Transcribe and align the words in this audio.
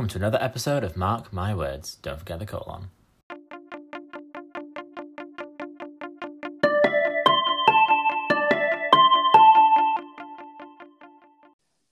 welcome 0.00 0.08
to 0.08 0.16
another 0.16 0.42
episode 0.42 0.82
of 0.82 0.96
Mark 0.96 1.30
My 1.30 1.54
Words. 1.54 1.96
Don't 1.96 2.18
forget 2.18 2.38
the 2.38 2.46
colon. 2.46 2.88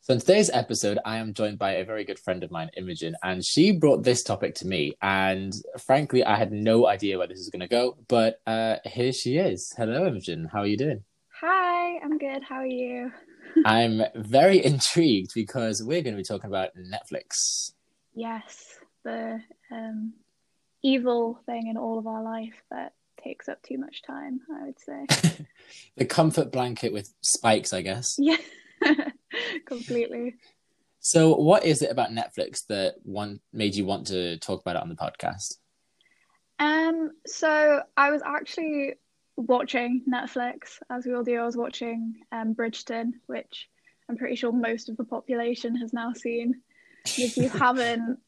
So, 0.01 0.15
in 0.15 0.21
today's 0.21 0.49
episode, 0.55 0.99
I 1.05 1.19
am 1.19 1.35
joined 1.35 1.59
by 1.59 1.73
a 1.73 1.85
very 1.85 2.03
good 2.03 2.19
friend 2.19 2.43
of 2.43 2.51
mine, 2.51 2.71
Imogen, 2.79 3.15
and 3.23 3.45
she 3.45 3.73
brought 3.73 4.05
this 4.05 4.23
topic 4.23 4.55
to 4.55 4.67
me. 4.67 4.95
And 5.03 5.53
frankly, 5.79 6.25
I 6.25 6.37
had 6.37 6.51
no 6.51 6.87
idea 6.87 7.19
where 7.19 7.27
this 7.27 7.41
is 7.41 7.51
going 7.51 7.61
to 7.61 7.69
go, 7.69 7.99
but 8.09 8.41
uh, 8.47 8.77
here 8.87 9.13
she 9.13 9.37
is. 9.37 9.71
Hello, 9.77 10.07
Imogen. 10.07 10.49
How 10.51 10.61
are 10.61 10.67
you 10.67 10.79
doing? 10.79 11.05
Hi, 11.43 11.99
I'm 11.99 12.17
good. 12.17 12.43
How 12.43 12.61
are 12.61 12.67
you? 12.67 13.13
I'm 13.67 14.01
very 14.15 14.65
intrigued 14.65 15.33
because 15.35 15.83
we're 15.85 16.01
going 16.01 16.15
to 16.15 16.23
be 16.23 16.25
talking 16.25 16.49
about 16.49 16.71
Netflix. 16.75 17.73
Yes, 18.19 18.77
the 19.05 19.41
um, 19.71 20.13
evil 20.83 21.39
thing 21.47 21.69
in 21.69 21.77
all 21.77 22.01
of 22.01 22.09
our 22.09 22.25
life 22.25 22.61
that 22.69 22.95
takes 23.23 23.49
up 23.49 23.63
too 23.63 23.79
much 23.79 24.03
time, 24.03 24.41
I 24.53 24.65
would 24.65 24.81
say. 24.81 25.47
the 25.97 26.05
comfort 26.05 26.51
blanket 26.51 26.93
with 26.93 27.15
spikes, 27.21 27.73
I 27.73 27.83
guess. 27.83 28.17
Yeah. 28.19 28.39
completely. 29.67 30.35
So, 30.99 31.37
what 31.37 31.65
is 31.65 31.81
it 31.81 31.93
about 31.93 32.11
Netflix 32.11 32.67
that 32.67 32.97
one 33.05 33.39
made 33.53 33.77
you 33.77 33.87
want 33.87 34.09
to 34.09 34.37
talk 34.39 34.63
about 34.63 34.75
it 34.75 34.83
on 34.83 34.89
the 34.89 34.97
podcast? 34.97 35.55
Um, 36.59 37.13
so 37.25 37.83
I 37.97 38.11
was 38.11 38.23
actually 38.27 38.95
watching 39.37 40.03
Netflix, 40.13 40.81
as 40.91 41.07
we 41.07 41.15
all 41.15 41.23
do. 41.23 41.39
I 41.39 41.47
was 41.47 41.57
watching 41.57 42.17
um, 42.33 42.57
Bridgerton, 42.57 43.13
which 43.27 43.69
I'm 44.11 44.17
pretty 44.17 44.35
sure 44.35 44.51
most 44.51 44.89
of 44.89 44.97
the 44.97 45.05
population 45.05 45.77
has 45.77 45.93
now 45.93 46.13
seen. 46.15 46.63
If 47.17 47.37
you 47.37 47.49
haven't, 47.49 48.19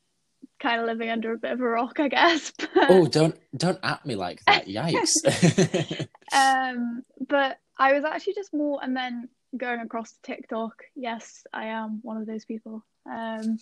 kind 0.61 0.81
of 0.81 0.87
living 0.87 1.11
under 1.11 1.33
a 1.33 1.39
bit 1.39 1.53
of 1.53 1.61
a 1.61 1.65
rock, 1.65 1.99
I 1.99 2.09
guess. 2.09 2.53
But... 2.75 2.91
Oh, 2.91 3.07
don't 3.07 3.37
don't 3.57 3.81
at 3.83 4.05
me 4.07 4.15
like 4.15 4.43
that! 4.47 4.67
Yikes. 4.67 5.17
um, 6.33 7.03
but 7.29 7.59
I 7.79 7.95
was 7.95 8.05
actually 8.05 8.35
just 8.35 8.55
more, 8.55 8.79
and 8.83 8.97
then 8.97 9.29
going 9.57 9.81
across 9.81 10.13
to 10.13 10.23
TikTok, 10.23 10.85
yes, 10.95 11.45
I 11.53 11.67
am 11.67 12.01
one 12.03 12.19
of 12.19 12.27
those 12.27 12.45
people. 12.45 12.85
Um, 13.11 13.59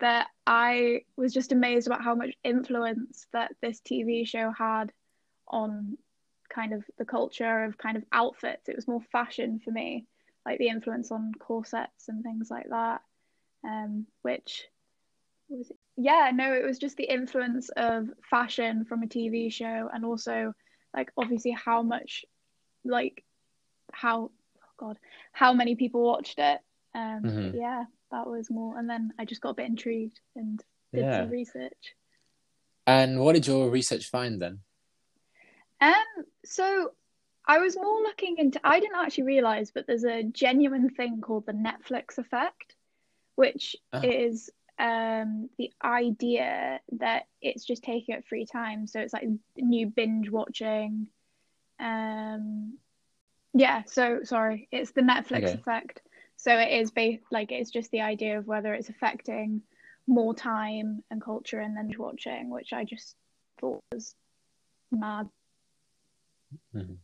that 0.00 0.26
I 0.46 1.02
was 1.16 1.32
just 1.32 1.52
amazed 1.52 1.86
about 1.86 2.02
how 2.02 2.14
much 2.16 2.34
influence 2.42 3.26
that 3.32 3.52
this 3.62 3.80
TV 3.80 4.26
show 4.26 4.50
had 4.50 4.92
on 5.46 5.96
kind 6.52 6.72
of 6.72 6.84
the 6.98 7.04
culture 7.04 7.64
of 7.64 7.78
kind 7.78 7.96
of 7.96 8.04
outfits. 8.12 8.68
It 8.68 8.76
was 8.76 8.88
more 8.88 9.00
fashion 9.12 9.60
for 9.64 9.70
me, 9.70 10.06
like 10.44 10.58
the 10.58 10.68
influence 10.68 11.10
on 11.12 11.32
corsets 11.38 12.08
and 12.08 12.22
things 12.22 12.48
like 12.50 12.68
that. 12.70 13.00
Um, 13.64 14.06
which 14.22 14.64
was 15.48 15.70
it? 15.70 15.76
Yeah, 15.96 16.32
no, 16.34 16.52
it 16.52 16.64
was 16.64 16.78
just 16.78 16.96
the 16.96 17.04
influence 17.04 17.70
of 17.76 18.08
fashion 18.28 18.84
from 18.84 19.02
a 19.02 19.06
TV 19.06 19.52
show, 19.52 19.88
and 19.92 20.04
also 20.04 20.54
like 20.94 21.10
obviously 21.16 21.52
how 21.52 21.82
much, 21.82 22.24
like 22.84 23.24
how 23.92 24.30
god, 24.76 24.98
how 25.32 25.52
many 25.52 25.76
people 25.76 26.02
watched 26.02 26.38
it. 26.38 26.60
Um, 26.94 27.22
mm-hmm. 27.22 27.56
Yeah, 27.56 27.84
that 28.10 28.26
was 28.26 28.50
more. 28.50 28.78
And 28.78 28.88
then 28.88 29.12
I 29.18 29.24
just 29.24 29.40
got 29.40 29.50
a 29.50 29.54
bit 29.54 29.66
intrigued 29.66 30.20
and 30.36 30.62
did 30.92 31.04
yeah. 31.04 31.20
some 31.20 31.30
research. 31.30 31.94
And 32.86 33.20
what 33.20 33.34
did 33.34 33.46
your 33.46 33.70
research 33.70 34.10
find 34.10 34.40
then? 34.40 34.60
Um, 35.80 35.94
so 36.44 36.92
I 37.46 37.58
was 37.58 37.76
more 37.76 38.00
looking 38.02 38.36
into. 38.38 38.60
I 38.64 38.80
didn't 38.80 38.96
actually 38.96 39.24
realize, 39.24 39.70
but 39.70 39.86
there's 39.86 40.04
a 40.04 40.22
genuine 40.22 40.90
thing 40.90 41.20
called 41.20 41.46
the 41.46 41.52
Netflix 41.52 42.18
effect, 42.18 42.74
which 43.36 43.76
oh. 43.92 44.00
is 44.02 44.50
um 44.78 45.48
the 45.56 45.72
idea 45.82 46.80
that 46.92 47.26
it's 47.40 47.64
just 47.64 47.84
taking 47.84 48.16
up 48.16 48.26
free 48.26 48.46
time. 48.46 48.86
So 48.86 49.00
it's 49.00 49.12
like 49.12 49.28
new 49.56 49.86
binge 49.86 50.30
watching, 50.30 51.08
um, 51.78 52.78
yeah, 53.52 53.82
so 53.86 54.20
sorry, 54.24 54.68
it's 54.72 54.92
the 54.92 55.02
Netflix 55.02 55.44
okay. 55.44 55.52
effect. 55.52 56.00
So 56.36 56.56
it 56.58 56.80
is 56.80 56.90
based 56.90 57.24
like 57.30 57.52
it's 57.52 57.70
just 57.70 57.90
the 57.90 58.00
idea 58.00 58.38
of 58.38 58.46
whether 58.46 58.74
it's 58.74 58.88
affecting 58.88 59.62
more 60.06 60.34
time 60.34 61.02
and 61.10 61.22
culture 61.22 61.60
and 61.60 61.76
then 61.76 61.92
watching, 61.96 62.50
which 62.50 62.72
I 62.72 62.84
just 62.84 63.14
thought 63.60 63.82
was 63.92 64.14
mad. 64.90 65.28
Mm-hmm. 66.74 66.94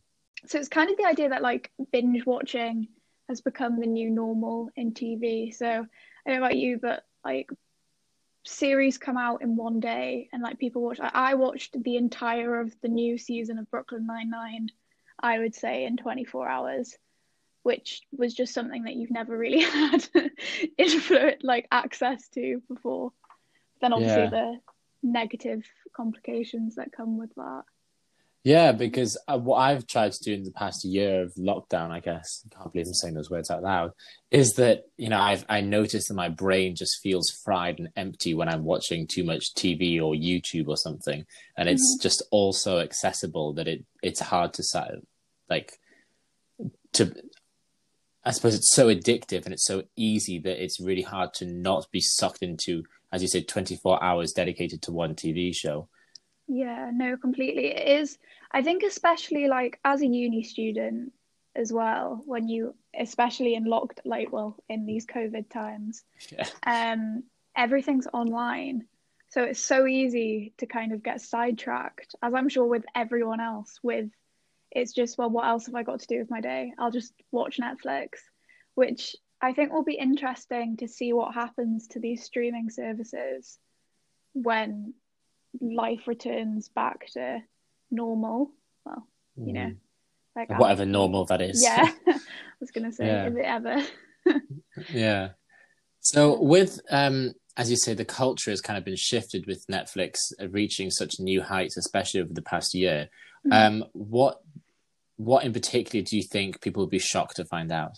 So 0.45 0.59
it's 0.59 0.67
kind 0.67 0.89
of 0.89 0.97
the 0.97 1.05
idea 1.05 1.29
that 1.29 1.41
like 1.41 1.71
binge 1.91 2.25
watching 2.25 2.87
has 3.29 3.41
become 3.41 3.79
the 3.79 3.87
new 3.87 4.09
normal 4.09 4.69
in 4.75 4.93
TV. 4.93 5.53
So 5.55 5.85
I 6.25 6.29
don't 6.29 6.39
know 6.39 6.45
about 6.45 6.57
you, 6.57 6.79
but 6.81 7.03
like 7.23 7.49
series 8.43 8.97
come 8.97 9.17
out 9.17 9.41
in 9.41 9.55
one 9.55 9.79
day 9.79 10.29
and 10.33 10.41
like 10.41 10.59
people 10.59 10.81
watch. 10.81 10.99
I 11.01 11.35
watched 11.35 11.81
the 11.81 11.97
entire 11.97 12.59
of 12.59 12.73
the 12.81 12.87
new 12.87 13.17
season 13.17 13.57
of 13.57 13.69
Brooklyn 13.69 14.05
Nine 14.05 14.29
Nine 14.29 14.69
I 15.21 15.39
would 15.39 15.55
say, 15.55 15.85
in 15.85 15.97
24 15.97 16.47
hours, 16.47 16.97
which 17.63 18.01
was 18.11 18.33
just 18.33 18.53
something 18.53 18.83
that 18.83 18.95
you've 18.95 19.11
never 19.11 19.37
really 19.37 19.61
had 19.61 20.07
influence, 20.77 21.43
like 21.43 21.67
access 21.71 22.27
to 22.29 22.61
before. 22.67 23.11
Then 23.81 23.93
obviously 23.93 24.23
yeah. 24.23 24.29
the 24.29 24.59
negative 25.03 25.63
complications 25.95 26.75
that 26.75 26.91
come 26.91 27.17
with 27.17 27.33
that. 27.35 27.63
Yeah, 28.43 28.71
because 28.71 29.17
uh, 29.27 29.37
what 29.37 29.57
I've 29.57 29.85
tried 29.85 30.13
to 30.13 30.23
do 30.23 30.33
in 30.33 30.43
the 30.43 30.51
past 30.51 30.83
year 30.83 31.21
of 31.21 31.33
lockdown, 31.35 31.91
I 31.91 31.99
guess, 31.99 32.43
I 32.45 32.55
can't 32.55 32.73
believe 32.73 32.87
I'm 32.87 32.93
saying 32.95 33.13
those 33.13 33.29
words 33.29 33.51
out 33.51 33.61
loud, 33.61 33.91
is 34.31 34.53
that, 34.53 34.85
you 34.97 35.09
know, 35.09 35.19
I've 35.19 35.45
I 35.47 35.61
noticed 35.61 36.07
that 36.07 36.15
my 36.15 36.29
brain 36.29 36.75
just 36.75 37.01
feels 37.03 37.29
fried 37.29 37.77
and 37.77 37.89
empty 37.95 38.33
when 38.33 38.49
I'm 38.49 38.63
watching 38.63 39.05
too 39.05 39.23
much 39.23 39.53
TV 39.53 40.01
or 40.01 40.15
YouTube 40.15 40.67
or 40.67 40.77
something. 40.77 41.23
And 41.55 41.69
it's 41.69 41.95
mm-hmm. 41.95 42.01
just 42.01 42.23
all 42.31 42.51
so 42.51 42.79
accessible 42.79 43.53
that 43.53 43.67
it 43.67 43.85
it's 44.01 44.21
hard 44.21 44.53
to 44.53 44.63
like 45.47 45.73
to 46.93 47.13
I 48.23 48.31
suppose 48.31 48.55
it's 48.55 48.73
so 48.73 48.87
addictive 48.87 49.45
and 49.45 49.53
it's 49.53 49.65
so 49.65 49.83
easy 49.95 50.39
that 50.39 50.63
it's 50.63 50.79
really 50.79 51.01
hard 51.01 51.33
to 51.35 51.45
not 51.45 51.87
be 51.91 52.01
sucked 52.01 52.43
into, 52.43 52.83
as 53.11 53.21
you 53.21 53.27
said, 53.27 53.47
24 53.47 54.03
hours 54.03 54.31
dedicated 54.31 54.81
to 54.83 54.91
one 54.91 55.15
TV 55.15 55.55
show. 55.55 55.89
Yeah, 56.53 56.91
no, 56.93 57.15
completely. 57.15 57.67
It 57.67 58.01
is, 58.01 58.17
I 58.51 58.61
think, 58.61 58.83
especially 58.83 59.47
like 59.47 59.79
as 59.85 60.01
a 60.01 60.05
uni 60.05 60.43
student 60.43 61.13
as 61.55 61.71
well, 61.71 62.21
when 62.25 62.49
you, 62.49 62.75
especially 62.99 63.55
in 63.55 63.63
locked, 63.63 64.01
like, 64.03 64.33
well, 64.33 64.57
in 64.67 64.85
these 64.85 65.05
COVID 65.05 65.49
times, 65.49 66.03
yeah. 66.29 66.47
um, 66.65 67.23
everything's 67.55 68.07
online. 68.11 68.85
So 69.29 69.43
it's 69.43 69.61
so 69.61 69.87
easy 69.87 70.53
to 70.57 70.65
kind 70.65 70.91
of 70.91 71.01
get 71.01 71.21
sidetracked, 71.21 72.15
as 72.21 72.33
I'm 72.33 72.49
sure 72.49 72.65
with 72.65 72.83
everyone 72.95 73.39
else, 73.39 73.79
with 73.81 74.09
it's 74.71 74.93
just 74.93 75.17
well 75.17 75.29
what 75.29 75.45
else 75.45 75.65
have 75.65 75.75
i 75.75 75.83
got 75.83 75.99
to 75.99 76.07
do 76.07 76.17
with 76.19 76.29
my 76.29 76.39
day 76.41 76.73
i'll 76.77 76.91
just 76.91 77.13
watch 77.31 77.59
netflix 77.59 78.09
which 78.75 79.15
i 79.41 79.53
think 79.53 79.71
will 79.71 79.83
be 79.83 79.95
interesting 79.95 80.77
to 80.77 80.87
see 80.87 81.13
what 81.13 81.33
happens 81.33 81.87
to 81.87 81.99
these 81.99 82.23
streaming 82.23 82.69
services 82.69 83.59
when 84.33 84.93
life 85.59 86.07
returns 86.07 86.69
back 86.69 87.07
to 87.07 87.39
normal 87.89 88.51
well 88.85 89.07
you 89.35 89.53
know 89.53 89.61
mm-hmm. 89.61 90.39
like 90.39 90.59
whatever 90.59 90.85
normal 90.85 91.25
that 91.25 91.41
is 91.41 91.61
yeah 91.63 91.91
i 92.07 92.19
was 92.59 92.71
gonna 92.71 92.91
say 92.91 93.05
yeah. 93.05 93.27
is 93.27 93.35
it 93.35 93.45
ever 93.45 93.83
yeah 94.93 95.29
so 95.99 96.41
with 96.41 96.79
um 96.89 97.33
as 97.57 97.69
you 97.69 97.75
say 97.75 97.93
the 97.93 98.05
culture 98.05 98.49
has 98.49 98.61
kind 98.61 98.77
of 98.77 98.85
been 98.85 98.95
shifted 98.95 99.45
with 99.45 99.65
netflix 99.67 100.17
reaching 100.49 100.89
such 100.89 101.19
new 101.19 101.41
heights 101.41 101.75
especially 101.75 102.21
over 102.21 102.33
the 102.33 102.41
past 102.41 102.73
year 102.73 103.09
mm-hmm. 103.45 103.81
um 103.81 103.85
what 103.91 104.41
what 105.23 105.43
in 105.43 105.53
particular 105.53 106.03
do 106.03 106.17
you 106.17 106.23
think 106.23 106.61
people 106.61 106.83
would 106.83 106.89
be 106.89 106.99
shocked 106.99 107.35
to 107.35 107.45
find 107.45 107.71
out? 107.71 107.97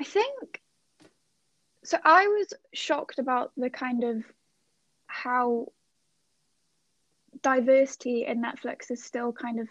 I 0.00 0.04
think 0.04 0.60
so. 1.84 1.98
I 2.04 2.26
was 2.28 2.54
shocked 2.72 3.18
about 3.18 3.52
the 3.56 3.70
kind 3.70 4.04
of 4.04 4.24
how 5.12 5.66
diversity 7.42 8.24
in 8.26 8.42
Netflix 8.42 8.90
is 8.90 9.02
still 9.02 9.32
kind 9.32 9.60
of 9.60 9.68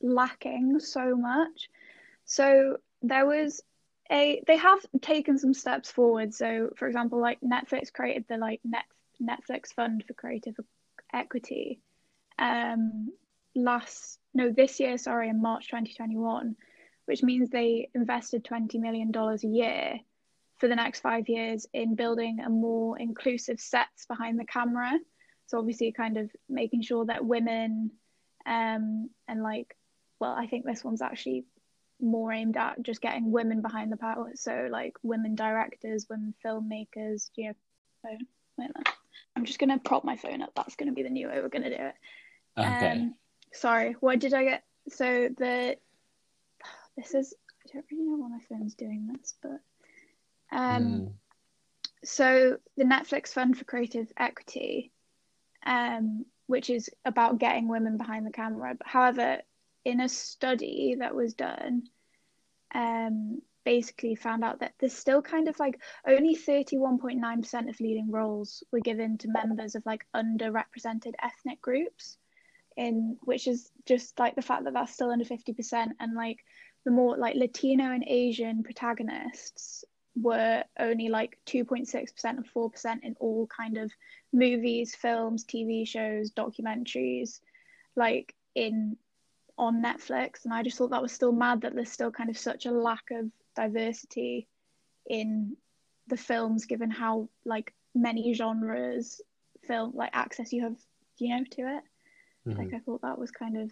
lacking 0.00 0.80
so 0.80 1.16
much. 1.16 1.68
So 2.24 2.78
there 3.02 3.26
was 3.26 3.62
a 4.10 4.42
they 4.46 4.56
have 4.56 4.80
taken 5.02 5.38
some 5.38 5.54
steps 5.54 5.90
forward. 5.90 6.34
So 6.34 6.70
for 6.76 6.88
example, 6.88 7.20
like 7.20 7.40
Netflix 7.40 7.92
created 7.92 8.24
the 8.28 8.36
like 8.36 8.60
Net, 8.64 8.84
Netflix 9.22 9.74
Fund 9.74 10.04
for 10.06 10.14
Creative 10.14 10.56
Equity 11.12 11.80
um, 12.40 13.12
last 13.54 14.18
no 14.32 14.50
this 14.50 14.80
year 14.80 14.96
sorry 14.96 15.28
in 15.28 15.42
march 15.42 15.66
2021 15.66 16.56
which 17.06 17.22
means 17.22 17.50
they 17.50 17.88
invested 17.94 18.44
20 18.44 18.78
million 18.78 19.10
dollars 19.10 19.42
a 19.42 19.48
year 19.48 19.98
for 20.60 20.68
the 20.68 20.76
next 20.76 21.00
five 21.00 21.28
years 21.28 21.66
in 21.72 21.94
building 21.94 22.40
a 22.40 22.50
more 22.50 22.98
inclusive 22.98 23.58
sets 23.58 24.06
behind 24.06 24.38
the 24.38 24.44
camera 24.44 24.92
so 25.46 25.58
obviously 25.58 25.90
kind 25.92 26.16
of 26.16 26.30
making 26.48 26.82
sure 26.82 27.06
that 27.06 27.24
women 27.24 27.90
um 28.46 29.08
and 29.26 29.42
like 29.42 29.76
well 30.20 30.32
i 30.32 30.46
think 30.46 30.64
this 30.64 30.84
one's 30.84 31.02
actually 31.02 31.44
more 32.00 32.32
aimed 32.32 32.56
at 32.56 32.82
just 32.82 33.00
getting 33.00 33.30
women 33.30 33.60
behind 33.60 33.90
the 33.90 33.96
power 33.96 34.30
so 34.34 34.68
like 34.70 34.94
women 35.02 35.34
directors 35.34 36.06
women 36.08 36.34
filmmakers 36.44 37.30
you 37.36 37.48
know 37.48 37.54
phone. 38.02 38.26
Wait 38.58 38.70
I'm 39.36 39.44
just 39.44 39.58
gonna 39.58 39.78
prop 39.78 40.04
my 40.04 40.16
phone 40.16 40.42
up. 40.42 40.52
That's 40.54 40.76
gonna 40.76 40.92
be 40.92 41.02
the 41.02 41.10
new 41.10 41.28
way 41.28 41.40
we're 41.40 41.48
gonna 41.48 41.70
do 41.70 41.76
it. 41.76 41.94
Okay. 42.58 42.90
Um, 42.90 43.14
sorry, 43.52 43.92
what 44.00 44.18
did 44.18 44.34
I 44.34 44.44
get? 44.44 44.64
So 44.88 45.28
the 45.36 45.76
this 46.96 47.14
is 47.14 47.34
I 47.64 47.72
don't 47.72 47.84
really 47.90 48.04
know 48.04 48.16
why 48.16 48.28
my 48.28 48.40
phone's 48.48 48.74
doing 48.74 49.08
this, 49.12 49.34
but 49.42 49.60
um, 50.52 50.84
Mm. 50.84 51.14
so 52.04 52.58
the 52.76 52.84
Netflix 52.84 53.28
Fund 53.28 53.58
for 53.58 53.64
Creative 53.64 54.10
Equity, 54.16 54.92
um, 55.64 56.24
which 56.46 56.70
is 56.70 56.90
about 57.04 57.38
getting 57.38 57.68
women 57.68 57.96
behind 57.96 58.26
the 58.26 58.32
camera. 58.32 58.74
But 58.74 58.86
however, 58.86 59.40
in 59.84 60.00
a 60.00 60.08
study 60.08 60.96
that 60.98 61.14
was 61.14 61.34
done, 61.34 61.88
um, 62.74 63.42
basically 63.64 64.14
found 64.14 64.42
out 64.42 64.60
that 64.60 64.72
there's 64.78 64.92
still 64.94 65.22
kind 65.22 65.48
of 65.48 65.58
like 65.58 65.80
only 66.06 66.34
31.9% 66.34 67.68
of 67.68 67.80
leading 67.80 68.10
roles 68.10 68.64
were 68.72 68.80
given 68.80 69.18
to 69.18 69.28
members 69.28 69.74
of 69.74 69.84
like 69.84 70.06
underrepresented 70.14 71.12
ethnic 71.22 71.60
groups 71.60 72.16
in 72.76 73.16
which 73.22 73.46
is 73.46 73.70
just 73.86 74.18
like 74.18 74.34
the 74.34 74.42
fact 74.42 74.64
that 74.64 74.72
that's 74.72 74.92
still 74.92 75.10
under 75.10 75.24
50% 75.24 75.88
and 76.00 76.14
like 76.14 76.38
the 76.84 76.90
more 76.90 77.16
like 77.16 77.34
latino 77.36 77.92
and 77.92 78.04
asian 78.06 78.62
protagonists 78.62 79.84
were 80.16 80.64
only 80.78 81.08
like 81.08 81.38
2.6% 81.46 82.24
and 82.24 82.44
4% 82.52 83.02
in 83.02 83.16
all 83.20 83.46
kind 83.46 83.78
of 83.78 83.92
movies 84.32 84.94
films 84.94 85.44
tv 85.44 85.86
shows 85.86 86.30
documentaries 86.32 87.40
like 87.96 88.34
in 88.54 88.96
on 89.56 89.82
netflix. 89.82 90.44
And 90.44 90.52
i 90.52 90.62
just 90.62 90.76
thought 90.78 90.90
that 90.90 91.02
was 91.02 91.12
still 91.12 91.32
mad 91.32 91.60
that 91.62 91.74
there's 91.74 91.90
still 91.92 92.10
kind 92.10 92.30
of 92.30 92.38
such 92.38 92.66
a 92.66 92.70
lack 92.70 93.04
of 93.12 93.30
diversity 93.56 94.46
in 95.08 95.56
the 96.08 96.16
films 96.16 96.66
given 96.66 96.90
how 96.90 97.28
like 97.44 97.72
many 97.94 98.32
genres 98.34 99.20
film 99.66 99.92
like 99.94 100.10
access 100.12 100.52
you 100.52 100.62
have 100.62 100.76
you 101.18 101.36
know 101.36 101.44
to 101.50 101.62
it. 101.76 101.82
Mhm. 102.46 102.58
like 102.58 102.74
i 102.74 102.78
thought 102.78 103.02
that 103.02 103.18
was 103.18 103.30
kind 103.30 103.56
of 103.56 103.70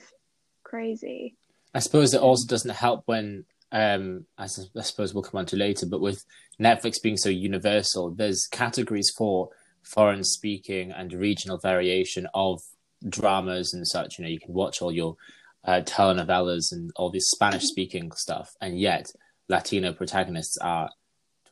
crazy. 0.63 1.35
I 1.75 1.81
suppose 1.81 2.15
it 2.15 2.21
also 2.21 2.47
doesn't 2.47 2.71
help 2.71 3.03
when, 3.07 3.45
um, 3.73 4.25
as 4.39 4.69
I 4.77 4.83
suppose 4.83 5.15
we'll 5.15 5.23
come 5.23 5.39
on 5.39 5.47
to 5.47 5.57
later, 5.57 5.87
but 5.87 6.01
with 6.01 6.25
Netflix 6.61 7.03
being 7.03 7.17
so 7.17 7.29
universal, 7.29 8.11
there's 8.11 8.47
categories 8.51 9.13
for 9.17 9.51
foreign 9.83 10.25
speaking 10.25 10.93
and 10.93 11.13
regional 11.13 11.59
variation 11.59 12.27
of 12.35 12.61
dramas 13.09 13.75
and 13.75 13.87
such. 13.87 14.19
You 14.19 14.25
know, 14.25 14.31
you 14.31 14.41
can 14.41 14.55
watch 14.55 14.83
all 14.83 14.93
your 14.93 15.17
uh, 15.65 15.83
telenovelas 15.85 16.73
and 16.73 16.91
all 16.97 17.11
this 17.11 17.31
Spanish 17.31 17.65
speaking 17.65 18.11
stuff, 18.13 18.55
and 18.61 18.79
yet 18.79 19.13
Latino 19.49 19.93
protagonists 19.93 20.59
are 20.59 20.91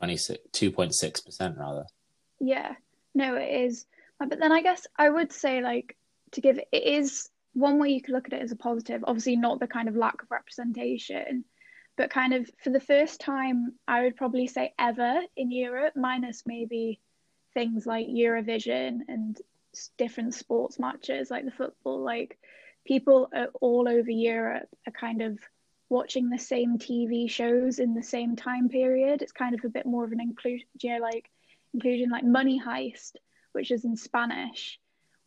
2.6% 0.02 1.58
rather. 1.58 1.84
Yeah, 2.40 2.74
no, 3.14 3.36
it 3.36 3.64
is. 3.66 3.86
Uh, 4.20 4.26
But 4.26 4.38
then 4.38 4.52
I 4.52 4.62
guess 4.62 4.86
I 4.96 5.08
would 5.08 5.32
say, 5.32 5.62
like, 5.62 5.96
to 6.32 6.40
give 6.40 6.58
it 6.58 6.68
is 6.72 7.28
one 7.54 7.78
way 7.78 7.90
you 7.90 8.02
could 8.02 8.14
look 8.14 8.26
at 8.26 8.34
it 8.38 8.42
as 8.42 8.52
a 8.52 8.56
positive. 8.56 9.04
Obviously, 9.06 9.36
not 9.36 9.60
the 9.60 9.66
kind 9.66 9.88
of 9.88 9.96
lack 9.96 10.22
of 10.22 10.30
representation, 10.30 11.44
but 11.96 12.10
kind 12.10 12.34
of 12.34 12.50
for 12.62 12.70
the 12.70 12.80
first 12.80 13.20
time, 13.20 13.74
I 13.88 14.02
would 14.02 14.16
probably 14.16 14.46
say 14.46 14.74
ever 14.78 15.20
in 15.36 15.50
Europe, 15.50 15.94
minus 15.96 16.44
maybe 16.46 17.00
things 17.54 17.86
like 17.86 18.06
Eurovision 18.06 19.00
and 19.08 19.40
different 19.96 20.34
sports 20.34 20.78
matches 20.78 21.30
like 21.30 21.44
the 21.44 21.50
football. 21.50 22.02
Like, 22.02 22.38
people 22.86 23.28
all 23.60 23.88
over 23.88 24.10
Europe 24.10 24.68
are 24.86 24.92
kind 24.92 25.22
of 25.22 25.38
watching 25.88 26.30
the 26.30 26.38
same 26.38 26.78
TV 26.78 27.28
shows 27.28 27.78
in 27.78 27.94
the 27.94 28.02
same 28.02 28.36
time 28.36 28.68
period. 28.68 29.22
It's 29.22 29.32
kind 29.32 29.54
of 29.54 29.64
a 29.64 29.68
bit 29.68 29.86
more 29.86 30.04
of 30.04 30.12
an 30.12 30.20
inclusion, 30.20 30.66
you 30.80 30.90
know, 30.90 31.00
like 31.00 31.30
inclusion 31.74 32.10
like 32.10 32.24
Money 32.24 32.60
Heist, 32.64 33.12
which 33.52 33.70
is 33.70 33.84
in 33.84 33.96
Spanish, 33.96 34.78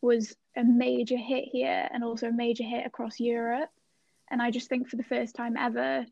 was 0.01 0.36
a 0.56 0.63
major 0.63 1.18
hit 1.18 1.45
here 1.51 1.89
and 1.92 2.04
also 2.04 2.27
a 2.27 2.31
major 2.31 2.63
hit 2.63 2.86
across 2.86 3.19
Europe. 3.19 3.69
And 4.31 4.42
I 4.42 4.51
just 4.51 4.69
think 4.69 4.88
for 4.88 4.95
the 4.95 5.04
first 5.04 5.36
time 5.36 5.57
ever, 5.57 6.06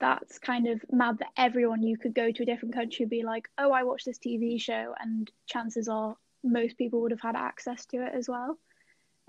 that's 0.00 0.38
kind 0.38 0.68
of 0.68 0.80
mad 0.90 1.18
that 1.18 1.28
everyone 1.36 1.82
you 1.82 1.96
could 1.96 2.14
go 2.14 2.30
to 2.30 2.42
a 2.42 2.46
different 2.46 2.74
country 2.74 3.06
be 3.06 3.22
like, 3.22 3.48
oh, 3.58 3.72
I 3.72 3.82
watched 3.82 4.06
this 4.06 4.18
TV 4.18 4.60
show, 4.60 4.94
and 4.98 5.30
chances 5.46 5.88
are 5.88 6.16
most 6.44 6.78
people 6.78 7.00
would 7.02 7.10
have 7.10 7.20
had 7.20 7.36
access 7.36 7.84
to 7.86 8.04
it 8.06 8.12
as 8.14 8.28
well. 8.28 8.58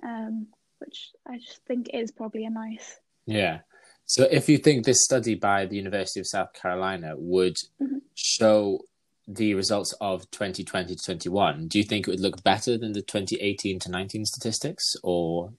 Um, 0.04 0.48
which 0.80 1.12
I 1.28 1.38
just 1.38 1.64
think 1.66 1.90
is 1.94 2.12
probably 2.12 2.46
a 2.46 2.50
nice. 2.50 3.00
Yeah. 3.26 3.60
So 4.06 4.24
if 4.24 4.48
you 4.50 4.58
think 4.58 4.86
this 4.86 5.04
study 5.04 5.36
by 5.36 5.66
the 5.66 5.76
University 5.76 6.20
of 6.20 6.28
South 6.28 6.54
Carolina 6.54 7.16
would 7.18 7.58
Mhm. 7.82 8.02
show 8.16 8.82
the 9.28 9.54
results 9.54 9.94
of 10.02 10.30
2020 10.32 10.96
to 10.96 11.04
21, 11.04 11.68
do 11.68 11.78
you 11.78 11.84
think 11.84 12.08
it 12.08 12.12
would 12.12 12.20
look 12.20 12.44
better 12.44 12.78
than 12.78 12.94
the 12.94 13.02
2018 13.02 13.78
to 13.80 13.92
19 13.92 14.26
statistics 14.26 14.96
or 15.04 15.54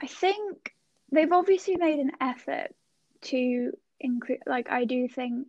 I 0.00 0.06
think 0.06 0.76
they've 1.10 1.32
obviously 1.32 1.76
made 1.76 1.98
an 1.98 2.12
effort 2.20 2.72
to 3.22 3.72
include, 4.00 4.40
like, 4.46 4.70
I 4.70 4.84
do 4.84 5.08
think 5.08 5.46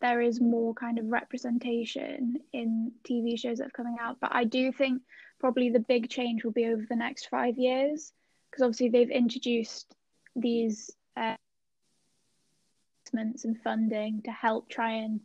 there 0.00 0.20
is 0.20 0.40
more 0.40 0.74
kind 0.74 0.98
of 0.98 1.10
representation 1.10 2.38
in 2.52 2.92
TV 3.08 3.38
shows 3.38 3.58
that 3.58 3.68
are 3.68 3.70
coming 3.70 3.96
out, 4.00 4.18
but 4.20 4.34
I 4.34 4.44
do 4.44 4.72
think 4.72 5.02
probably 5.38 5.70
the 5.70 5.80
big 5.80 6.08
change 6.08 6.44
will 6.44 6.52
be 6.52 6.66
over 6.66 6.84
the 6.88 6.96
next 6.96 7.26
five 7.26 7.56
years 7.56 8.12
because 8.50 8.62
obviously 8.62 8.88
they've 8.88 9.10
introduced 9.10 9.94
these 10.34 10.90
uh, 11.16 11.36
investments 13.12 13.44
and 13.44 13.60
funding 13.62 14.22
to 14.22 14.30
help 14.30 14.68
try 14.68 14.92
and 14.92 15.20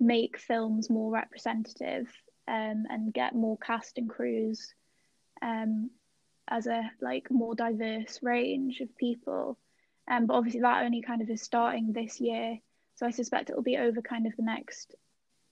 make 0.00 0.38
films 0.38 0.88
more 0.88 1.10
representative 1.10 2.08
um, 2.46 2.84
and 2.88 3.12
get 3.12 3.34
more 3.34 3.58
cast 3.58 3.98
and 3.98 4.08
crews 4.08 4.72
um, 5.42 5.90
as 6.48 6.66
a 6.66 6.90
like 7.00 7.30
more 7.30 7.54
diverse 7.54 8.20
range 8.22 8.80
of 8.80 8.96
people. 8.96 9.58
Um, 10.10 10.26
but 10.26 10.34
obviously 10.34 10.60
that 10.60 10.84
only 10.84 11.02
kind 11.02 11.20
of 11.22 11.28
is 11.30 11.42
starting 11.42 11.92
this 11.92 12.20
year, 12.20 12.58
so 12.94 13.06
I 13.06 13.10
suspect 13.10 13.50
it 13.50 13.56
will 13.56 13.62
be 13.62 13.76
over 13.76 14.00
kind 14.02 14.26
of 14.26 14.34
the 14.36 14.42
next 14.42 14.94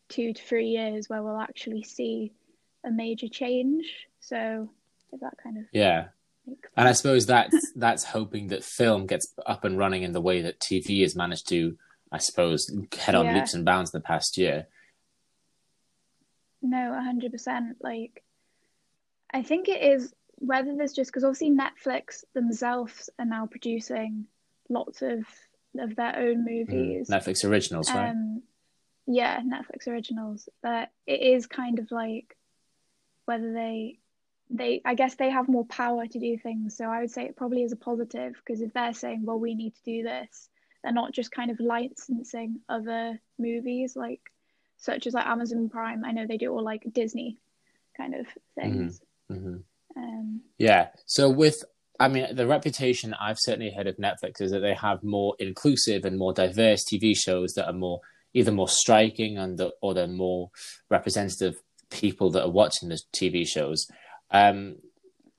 two 0.08 0.32
to 0.32 0.42
three 0.42 0.68
years 0.68 1.08
where 1.08 1.22
we'll 1.22 1.40
actually 1.40 1.82
see 1.82 2.32
a 2.84 2.90
major 2.90 3.28
change. 3.28 3.84
So 4.20 4.70
if 5.12 5.20
that 5.20 5.34
kind 5.42 5.58
of 5.58 5.64
yeah? 5.72 6.08
And 6.76 6.88
I 6.88 6.92
suppose 6.92 7.26
that's 7.26 7.72
that's 7.76 8.04
hoping 8.04 8.48
that 8.48 8.64
film 8.64 9.06
gets 9.06 9.34
up 9.44 9.64
and 9.64 9.76
running 9.78 10.02
in 10.02 10.12
the 10.12 10.20
way 10.20 10.42
that 10.42 10.60
TV 10.60 11.02
has 11.02 11.16
managed 11.16 11.48
to, 11.48 11.76
I 12.10 12.18
suppose, 12.18 12.70
head 12.98 13.14
on 13.14 13.26
Yeah. 13.26 13.34
leaps 13.34 13.54
and 13.54 13.64
bounds 13.64 13.92
in 13.92 13.98
the 14.00 14.04
past 14.04 14.38
year. 14.38 14.66
No, 16.62 16.92
a 16.92 17.02
hundred 17.02 17.32
percent. 17.32 17.76
Like, 17.80 18.22
I 19.32 19.42
think 19.42 19.68
it 19.68 19.82
is 19.82 20.14
whether 20.38 20.74
there's 20.76 20.92
just 20.92 21.10
because 21.10 21.24
obviously 21.24 21.50
Netflix 21.50 22.24
themselves 22.34 23.10
are 23.18 23.24
now 23.24 23.46
producing 23.46 24.26
lots 24.68 25.02
of 25.02 25.24
of 25.78 25.94
their 25.96 26.16
own 26.16 26.44
movies. 26.44 27.08
Netflix 27.08 27.48
originals, 27.48 27.88
right? 27.94 28.10
Um, 28.10 28.42
yeah, 29.06 29.40
Netflix 29.40 29.86
originals. 29.88 30.48
But 30.62 30.90
it 31.06 31.20
is 31.20 31.46
kind 31.46 31.78
of 31.78 31.90
like 31.90 32.36
whether 33.26 33.52
they 33.52 33.98
they 34.50 34.80
I 34.84 34.94
guess 34.94 35.16
they 35.16 35.30
have 35.30 35.48
more 35.48 35.66
power 35.66 36.06
to 36.06 36.18
do 36.18 36.38
things. 36.38 36.76
So 36.76 36.86
I 36.86 37.00
would 37.00 37.10
say 37.10 37.24
it 37.24 37.36
probably 37.36 37.62
is 37.62 37.72
a 37.72 37.76
positive 37.76 38.34
because 38.34 38.60
if 38.60 38.72
they're 38.72 38.94
saying, 38.94 39.24
well, 39.24 39.38
we 39.38 39.54
need 39.54 39.74
to 39.74 39.82
do 39.84 40.02
this, 40.02 40.48
they're 40.82 40.92
not 40.92 41.12
just 41.12 41.32
kind 41.32 41.50
of 41.50 41.60
licensing 41.60 42.60
other 42.68 43.20
movies 43.38 43.96
like 43.96 44.20
such 44.78 45.06
as 45.06 45.14
like 45.14 45.26
Amazon 45.26 45.68
Prime. 45.68 46.04
I 46.04 46.12
know 46.12 46.26
they 46.26 46.36
do 46.36 46.52
all 46.52 46.62
like 46.62 46.84
Disney 46.92 47.38
kind 47.96 48.14
of 48.14 48.26
things. 48.54 49.00
hmm 49.28 49.56
Um, 49.96 50.42
Yeah. 50.58 50.88
So 51.06 51.30
with, 51.30 51.64
I 51.98 52.08
mean, 52.08 52.34
the 52.34 52.46
reputation 52.46 53.14
I've 53.14 53.38
certainly 53.38 53.72
heard 53.74 53.86
of 53.86 53.96
Netflix 53.96 54.40
is 54.40 54.50
that 54.50 54.60
they 54.60 54.74
have 54.74 55.02
more 55.02 55.34
inclusive 55.38 56.04
and 56.04 56.18
more 56.18 56.32
diverse 56.32 56.84
TV 56.84 57.16
shows 57.16 57.54
that 57.54 57.66
are 57.66 57.72
more 57.72 58.00
either 58.34 58.52
more 58.52 58.68
striking 58.68 59.38
and 59.38 59.58
the, 59.58 59.72
or 59.80 59.94
they're 59.94 60.06
more 60.06 60.50
representative 60.90 61.56
people 61.90 62.30
that 62.30 62.44
are 62.44 62.50
watching 62.50 62.90
the 62.90 63.00
TV 63.14 63.46
shows. 63.46 63.86
Um, 64.30 64.76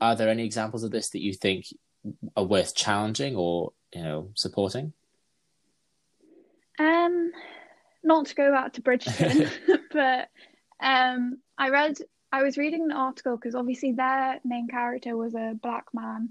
are 0.01 0.15
there 0.15 0.29
any 0.29 0.45
examples 0.45 0.83
of 0.83 0.91
this 0.91 1.09
that 1.11 1.21
you 1.21 1.33
think 1.33 1.65
are 2.35 2.43
worth 2.43 2.75
challenging 2.75 3.35
or 3.35 3.73
you 3.93 4.03
know 4.03 4.31
supporting? 4.35 4.93
Um, 6.79 7.31
not 8.03 8.27
to 8.27 8.35
go 8.35 8.51
back 8.51 8.73
to 8.73 8.81
Bridgerton, 8.81 9.49
but 9.91 10.29
um, 10.79 11.39
I 11.57 11.69
read, 11.69 11.97
I 12.31 12.43
was 12.43 12.57
reading 12.57 12.83
an 12.83 12.91
article 12.91 13.35
because 13.35 13.55
obviously 13.55 13.93
their 13.93 14.39
main 14.45 14.67
character 14.67 15.15
was 15.15 15.33
a 15.35 15.53
black 15.61 15.85
man, 15.93 16.29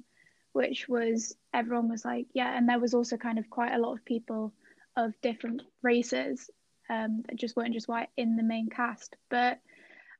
which 0.56 0.88
was 0.88 1.36
everyone 1.52 1.90
was 1.90 2.02
like, 2.02 2.26
yeah, 2.32 2.56
and 2.56 2.66
there 2.66 2.80
was 2.80 2.94
also 2.94 3.18
kind 3.18 3.38
of 3.38 3.50
quite 3.50 3.74
a 3.74 3.78
lot 3.78 3.92
of 3.92 4.04
people 4.06 4.54
of 4.96 5.12
different 5.20 5.60
races 5.82 6.48
um, 6.88 7.22
that 7.28 7.36
just 7.36 7.56
weren't 7.56 7.74
just 7.74 7.88
white 7.88 8.08
in 8.16 8.36
the 8.36 8.42
main 8.42 8.70
cast. 8.70 9.16
But 9.28 9.60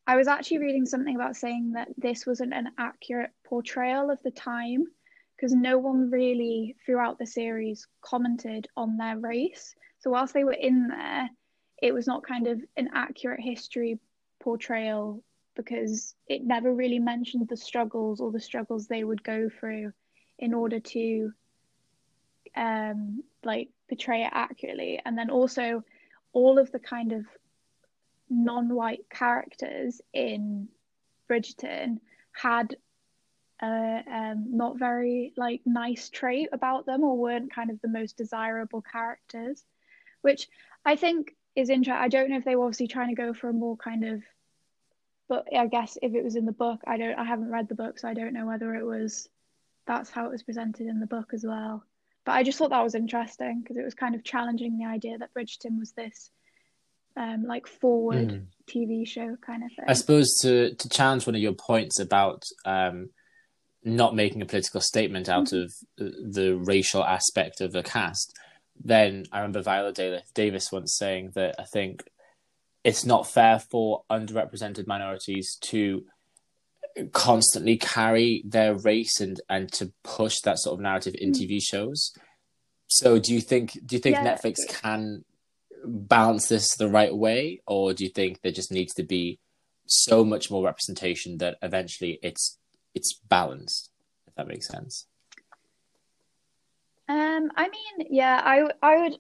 I 0.07 0.15
was 0.17 0.29
actually 0.29 0.59
reading 0.59 0.85
something 0.85 1.17
about 1.17 1.37
saying 1.37 1.73
that 1.73 1.89
this 1.97 2.27
wasn't 2.27 2.53
an 2.53 2.69
accurate 2.77 3.31
portrayal 3.47 4.11
of 4.11 4.23
the 4.23 4.31
time 4.31 4.85
because 5.35 5.55
no 5.55 5.79
one 5.79 6.11
really 6.11 6.77
throughout 6.85 7.19
the 7.19 7.27
series 7.27 7.87
commented 8.03 8.69
on 8.77 8.99
their 8.99 9.19
race. 9.19 9.75
So 10.01 10.11
whilst 10.11 10.35
they 10.35 10.45
were 10.45 10.53
in 10.53 10.89
there, 10.89 11.31
it 11.81 11.95
was 11.95 12.07
not 12.07 12.27
kind 12.27 12.47
of 12.47 12.61
an 12.77 12.91
accurate 12.93 13.41
history 13.41 13.99
portrayal 14.41 15.23
because 15.55 16.15
it 16.29 16.45
never 16.45 16.75
really 16.75 16.99
mentioned 16.99 17.49
the 17.49 17.57
struggles 17.57 18.21
or 18.21 18.31
the 18.31 18.41
struggles 18.41 18.87
they 18.87 19.03
would 19.03 19.25
go 19.25 19.49
through 19.49 19.93
in 20.39 20.55
order 20.55 20.81
to 20.81 21.33
um 22.57 23.23
like 23.45 23.69
portray 23.89 24.23
it 24.23 24.31
accurately. 24.33 25.01
And 25.05 25.17
then 25.17 25.31
also 25.31 25.85
all 26.33 26.59
of 26.59 26.71
the 26.73 26.79
kind 26.79 27.13
of 27.13 27.25
non-white 28.29 29.07
characters 29.09 30.01
in 30.13 30.69
Bridgerton 31.31 32.01
had 32.33 32.77
a 33.63 34.03
um, 34.13 34.47
not 34.51 34.79
very 34.79 35.33
like 35.37 35.63
nice 35.65 36.11
trait 36.11 36.49
about 36.53 36.85
them 36.85 37.03
or 37.03 37.17
weren't 37.17 37.55
kind 37.55 37.71
of 37.71 37.81
the 37.81 37.89
most 37.89 38.19
desirable 38.19 38.83
characters 38.83 39.65
which 40.21 40.49
I 40.85 40.97
think 40.97 41.35
is 41.55 41.71
interesting 41.71 42.03
I 42.03 42.09
don't 42.09 42.29
know 42.29 42.37
if 42.37 42.45
they 42.45 42.55
were 42.55 42.65
obviously 42.65 42.89
trying 42.89 43.09
to 43.09 43.23
go 43.23 43.33
for 43.33 43.49
a 43.49 43.55
more 43.55 43.77
kind 43.79 44.05
of 44.05 44.23
but 45.27 45.47
I 45.57 45.67
guess 45.69 45.97
if 46.03 46.15
it 46.15 46.23
was 46.23 46.37
in 46.37 46.45
the 46.45 46.53
book 46.53 46.81
I 46.87 46.99
don't 46.99 47.19
I 47.19 47.25
haven't 47.25 47.51
read 47.51 47.69
the 47.69 47.75
book 47.75 47.99
so 47.99 48.09
I 48.09 48.13
don't 48.13 48.35
know 48.35 48.45
whether 48.45 48.75
it 48.75 48.85
was 48.85 49.27
that's 49.87 50.11
how 50.11 50.27
it 50.27 50.33
was 50.33 50.43
presented 50.43 50.87
in 50.87 51.01
the 51.01 51.07
book 51.07 51.31
as 51.33 51.45
well 51.47 51.85
but 52.27 52.33
I 52.33 52.43
just 52.43 52.59
thought 52.59 52.71
that 52.71 52.83
was 52.83 52.97
interesting 52.97 53.61
because 53.63 53.77
it 53.77 53.85
was 53.85 53.95
kind 53.95 54.17
of 54.17 54.25
challenging 54.25 54.77
the 54.77 54.85
idea 54.85 55.17
that 55.17 55.33
Bridgerton 55.33 55.79
was 55.79 55.93
this 55.93 56.31
um, 57.17 57.45
like 57.45 57.67
forward 57.69 58.29
mm. 58.29 58.47
TV 58.69 59.07
show 59.07 59.37
kind 59.41 59.63
of 59.63 59.71
thing. 59.71 59.85
I 59.89 59.95
suppose 59.95 60.37
to 60.43 60.75
to 60.75 60.89
challenge 60.89 61.27
one 61.27 61.37
of 61.37 61.41
your 61.41 61.55
points 61.55 62.01
about 62.01 62.43
um, 62.67 63.11
not 63.85 64.15
making 64.15 64.43
a 64.43 64.47
political 64.47 64.81
statement 64.81 65.29
out 65.29 65.47
mm-hmm. 65.47 65.63
of 65.63 65.73
the, 65.97 66.41
the, 66.41 66.57
racial 66.57 67.05
aspect 67.05 67.61
of 67.61 67.71
the 67.71 67.85
cast, 67.85 68.37
then 68.85 69.25
I 69.31 69.39
remember 69.39 69.63
Viola 69.63 69.93
Davis 70.35 70.73
once 70.73 70.97
saying 70.97 71.31
that 71.37 71.55
I 71.61 71.65
think 71.73 72.03
it's 72.83 73.05
not 73.05 73.31
fair 73.31 73.61
for 73.61 74.03
underrepresented 74.11 74.89
minorities 74.89 75.57
to 75.63 76.05
constantly 77.13 77.77
carry 77.77 78.43
their 78.45 78.75
race 78.75 79.21
and 79.21 79.41
and 79.49 79.71
to 79.73 79.93
push 80.03 80.41
that 80.45 80.59
sort 80.59 80.75
of 80.75 80.81
narrative 80.81 81.15
in 81.19 81.33
mm. 81.33 81.35
TV 81.35 81.61
shows. 81.63 82.13
So 82.89 83.19
do 83.19 83.35
you 83.35 83.41
think 83.41 83.73
do 83.85 83.97
you 83.97 84.01
think 84.01 84.17
yeah. 84.17 84.37
Netflix 84.37 84.57
can 84.69 85.25
balance 85.85 86.49
this 86.49 86.77
the 86.77 86.89
right 86.89 87.15
way, 87.15 87.61
or 87.67 87.93
do 87.93 88.05
you 88.05 88.11
think 88.11 88.41
there 88.43 88.53
just 88.53 88.73
needs 88.73 88.95
to 88.95 89.03
be 89.03 89.39
so 89.87 90.25
much 90.25 90.51
more 90.51 90.65
representation 90.65 91.39
that 91.39 91.59
eventually 91.63 92.19
it's 92.23 92.59
it's 92.95 93.19
balanced? 93.29 93.91
If 94.27 94.35
that 94.37 94.49
makes 94.49 94.69
sense. 94.69 95.07
Um, 97.09 97.51
I 97.57 97.69
mean, 97.69 98.09
yeah, 98.11 98.41
I 98.43 98.69
I 98.83 99.03
would 99.03 99.19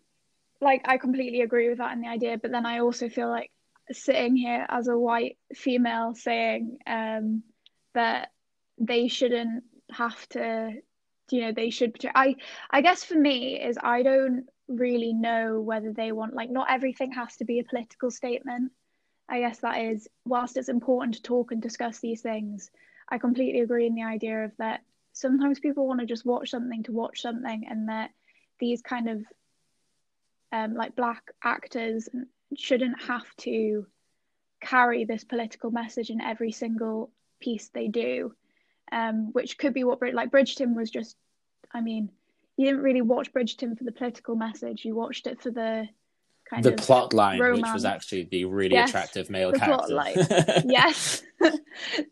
like 0.60 0.82
I 0.86 0.98
completely 0.98 1.42
agree 1.42 1.68
with 1.68 1.78
that 1.78 1.92
and 1.92 2.02
the 2.02 2.08
idea, 2.08 2.38
but 2.38 2.50
then 2.50 2.66
I 2.66 2.80
also 2.80 3.08
feel 3.08 3.28
like 3.28 3.50
sitting 3.92 4.34
here 4.34 4.66
as 4.68 4.88
a 4.88 4.98
white 4.98 5.38
female 5.54 6.14
saying 6.14 6.78
um 6.86 7.44
that 7.96 8.30
they 8.78 9.08
shouldn't 9.08 9.64
have 9.90 10.28
to 10.28 10.72
you 11.30 11.40
know 11.40 11.52
they 11.52 11.70
should 11.70 11.96
i 12.14 12.34
i 12.70 12.80
guess 12.80 13.02
for 13.02 13.14
me 13.14 13.60
is 13.60 13.78
i 13.82 14.02
don't 14.02 14.46
really 14.68 15.12
know 15.12 15.60
whether 15.60 15.92
they 15.92 16.12
want 16.12 16.34
like 16.34 16.50
not 16.50 16.70
everything 16.70 17.12
has 17.12 17.36
to 17.36 17.44
be 17.44 17.60
a 17.60 17.64
political 17.64 18.10
statement. 18.10 18.72
I 19.28 19.40
guess 19.40 19.58
that 19.60 19.80
is 19.80 20.08
whilst 20.24 20.56
it's 20.56 20.68
important 20.68 21.14
to 21.16 21.22
talk 21.22 21.50
and 21.50 21.60
discuss 21.60 21.98
these 21.98 22.22
things 22.22 22.70
i 23.08 23.18
completely 23.18 23.60
agree 23.60 23.86
in 23.86 23.94
the 23.94 24.04
idea 24.04 24.44
of 24.44 24.52
that 24.58 24.82
sometimes 25.12 25.58
people 25.58 25.86
want 25.86 26.00
to 26.00 26.06
just 26.06 26.26
watch 26.26 26.50
something 26.50 26.84
to 26.84 26.92
watch 26.92 27.22
something 27.22 27.66
and 27.68 27.88
that 27.88 28.10
these 28.60 28.82
kind 28.82 29.08
of 29.08 29.24
um, 30.52 30.74
like 30.74 30.94
black 30.94 31.22
actors 31.42 32.08
shouldn't 32.56 33.02
have 33.02 33.26
to 33.38 33.86
carry 34.60 35.04
this 35.04 35.24
political 35.24 35.70
message 35.70 36.10
in 36.10 36.20
every 36.20 36.52
single 36.52 37.10
piece 37.40 37.68
they 37.68 37.88
do, 37.88 38.34
um, 38.92 39.32
which 39.32 39.58
could 39.58 39.74
be 39.74 39.84
what 39.84 40.00
like 40.14 40.30
Bridgerton 40.30 40.74
was 40.74 40.90
just. 40.90 41.16
I 41.72 41.80
mean, 41.80 42.10
you 42.56 42.66
didn't 42.66 42.82
really 42.82 43.02
watch 43.02 43.32
Bridgerton 43.32 43.76
for 43.76 43.84
the 43.84 43.92
political 43.92 44.36
message. 44.36 44.84
You 44.84 44.94
watched 44.94 45.26
it 45.26 45.42
for 45.42 45.50
the 45.50 45.88
kind 46.48 46.64
the 46.64 46.72
of 46.72 46.76
plot 46.78 47.12
line, 47.12 47.38
romance. 47.38 47.62
which 47.62 47.72
was 47.72 47.84
actually 47.84 48.24
the 48.24 48.44
really 48.44 48.74
yes, 48.74 48.88
attractive 48.88 49.30
male 49.30 49.52
the 49.52 49.58
character. 49.58 49.86
Plot 49.88 49.90
line. 49.90 50.14
yes, 50.66 51.22
the 51.40 51.60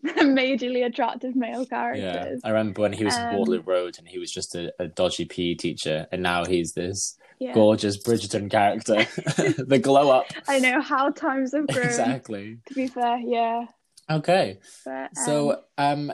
majorly 0.03 0.85
attractive 0.85 1.35
male 1.35 1.65
characters. 1.65 2.41
Yeah. 2.43 2.49
I 2.49 2.51
remember 2.51 2.83
when 2.83 2.93
he 2.93 3.05
was 3.05 3.17
um, 3.17 3.29
in 3.29 3.37
Waterloo 3.37 3.63
Road 3.63 3.97
and 3.99 4.09
he 4.09 4.19
was 4.19 4.31
just 4.31 4.55
a, 4.55 4.73
a 4.79 4.89
dodgy 4.89 5.25
PE 5.25 5.55
teacher, 5.55 6.07
and 6.13 6.23
now 6.23 6.45
he's 6.45 6.73
this 6.73 7.17
yeah. 7.39 7.55
gorgeous 7.55 7.97
Bridgerton 7.97 8.51
character. 8.51 9.07
the 9.65 9.79
glow 9.79 10.11
up. 10.11 10.27
I 10.49 10.59
know 10.59 10.81
how 10.81 11.11
times 11.11 11.53
have 11.53 11.67
grown. 11.69 11.87
Exactly. 11.87 12.59
To 12.67 12.75
be 12.75 12.87
fair, 12.87 13.19
yeah. 13.19 13.67
Okay. 14.11 14.59
But, 14.85 14.91
um, 14.91 15.09
so 15.25 15.61
um 15.79 16.13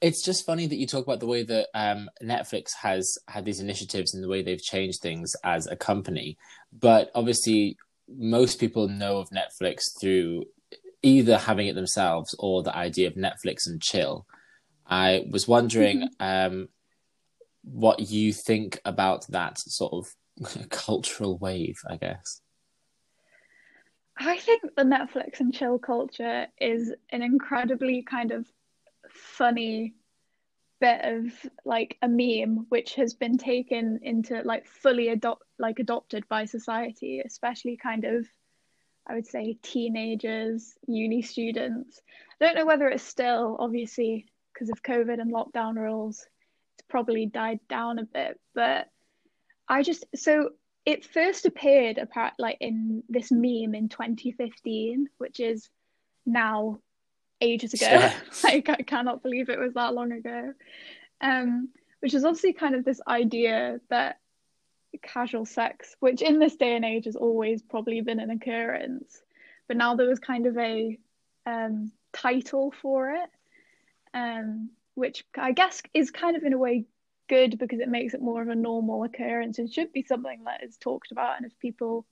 it's 0.00 0.22
just 0.22 0.46
funny 0.46 0.66
that 0.66 0.76
you 0.76 0.86
talk 0.86 1.04
about 1.04 1.20
the 1.20 1.26
way 1.26 1.42
that 1.42 1.68
um, 1.74 2.08
Netflix 2.22 2.72
has 2.80 3.18
had 3.28 3.44
these 3.44 3.60
initiatives 3.60 4.14
and 4.14 4.24
the 4.24 4.28
way 4.28 4.42
they've 4.42 4.62
changed 4.62 5.02
things 5.02 5.36
as 5.44 5.66
a 5.66 5.76
company. 5.76 6.38
But 6.72 7.10
obviously, 7.14 7.76
most 8.08 8.58
people 8.58 8.88
know 8.88 9.18
of 9.18 9.28
Netflix 9.30 9.82
through 10.00 10.44
either 11.02 11.38
having 11.38 11.66
it 11.66 11.74
themselves 11.74 12.34
or 12.38 12.62
the 12.62 12.74
idea 12.74 13.08
of 13.08 13.14
Netflix 13.14 13.66
and 13.66 13.80
chill. 13.80 14.26
I 14.86 15.26
was 15.30 15.46
wondering 15.46 16.08
mm-hmm. 16.20 16.52
um, 16.56 16.68
what 17.62 18.10
you 18.10 18.32
think 18.32 18.80
about 18.84 19.26
that 19.28 19.58
sort 19.58 19.92
of 19.92 20.68
cultural 20.70 21.36
wave, 21.38 21.76
I 21.88 21.96
guess. 21.96 22.40
I 24.22 24.36
think 24.38 24.62
the 24.76 24.82
Netflix 24.82 25.40
and 25.40 25.52
chill 25.52 25.78
culture 25.78 26.46
is 26.60 26.92
an 27.10 27.22
incredibly 27.22 28.02
kind 28.02 28.32
of 28.32 28.46
funny 29.08 29.94
bit 30.78 31.00
of 31.04 31.32
like 31.64 31.96
a 32.02 32.08
meme 32.08 32.66
which 32.68 32.94
has 32.94 33.14
been 33.14 33.38
taken 33.38 34.00
into 34.02 34.42
like 34.42 34.66
fully 34.66 35.08
adopt 35.08 35.42
like 35.58 35.78
adopted 35.78 36.28
by 36.28 36.44
society, 36.44 37.22
especially 37.24 37.78
kind 37.78 38.04
of 38.04 38.26
I 39.06 39.14
would 39.14 39.26
say 39.26 39.56
teenagers, 39.62 40.74
uni 40.86 41.22
students. 41.22 42.00
I 42.40 42.44
don't 42.44 42.56
know 42.56 42.66
whether 42.66 42.88
it's 42.88 43.02
still 43.02 43.56
obviously 43.58 44.26
because 44.52 44.68
of 44.68 44.82
COVID 44.82 45.18
and 45.20 45.32
lockdown 45.32 45.76
rules, 45.76 46.26
it's 46.78 46.86
probably 46.88 47.24
died 47.24 47.60
down 47.68 47.98
a 47.98 48.04
bit, 48.04 48.38
but 48.54 48.88
I 49.66 49.82
just 49.82 50.04
so 50.14 50.50
it 50.86 51.04
first 51.04 51.46
appeared 51.46 51.98
apart 51.98 52.34
like 52.38 52.56
in 52.60 53.02
this 53.08 53.30
meme 53.30 53.74
in 53.74 53.88
2015, 53.88 55.08
which 55.18 55.40
is 55.40 55.68
now 56.26 56.80
ages 57.40 57.74
ago. 57.74 57.86
Yeah. 57.86 58.14
like 58.44 58.68
I 58.68 58.82
cannot 58.82 59.22
believe 59.22 59.48
it 59.48 59.58
was 59.58 59.74
that 59.74 59.94
long 59.94 60.12
ago. 60.12 60.52
Um, 61.20 61.68
which 62.00 62.14
is 62.14 62.24
obviously 62.24 62.54
kind 62.54 62.74
of 62.74 62.84
this 62.84 63.00
idea 63.06 63.80
that 63.90 64.18
casual 65.02 65.44
sex, 65.44 65.94
which 66.00 66.22
in 66.22 66.38
this 66.38 66.56
day 66.56 66.74
and 66.74 66.84
age 66.84 67.04
has 67.04 67.16
always 67.16 67.62
probably 67.62 68.00
been 68.00 68.20
an 68.20 68.30
occurrence, 68.30 69.20
but 69.68 69.76
now 69.76 69.94
there 69.94 70.08
was 70.08 70.18
kind 70.18 70.46
of 70.46 70.56
a 70.56 70.98
um, 71.46 71.92
title 72.12 72.72
for 72.82 73.10
it, 73.12 73.30
um, 74.14 74.70
which 74.94 75.24
I 75.36 75.52
guess 75.52 75.82
is 75.94 76.10
kind 76.10 76.36
of 76.36 76.42
in 76.42 76.52
a 76.52 76.58
way 76.58 76.86
good 77.30 77.58
because 77.58 77.78
it 77.78 77.88
makes 77.88 78.12
it 78.12 78.20
more 78.20 78.42
of 78.42 78.48
a 78.48 78.54
normal 78.54 79.04
occurrence 79.04 79.58
and 79.58 79.72
should 79.72 79.92
be 79.92 80.02
something 80.02 80.42
that 80.44 80.64
is 80.64 80.76
talked 80.76 81.12
about. 81.12 81.36
And 81.36 81.46
if 81.46 81.58
people 81.60 82.04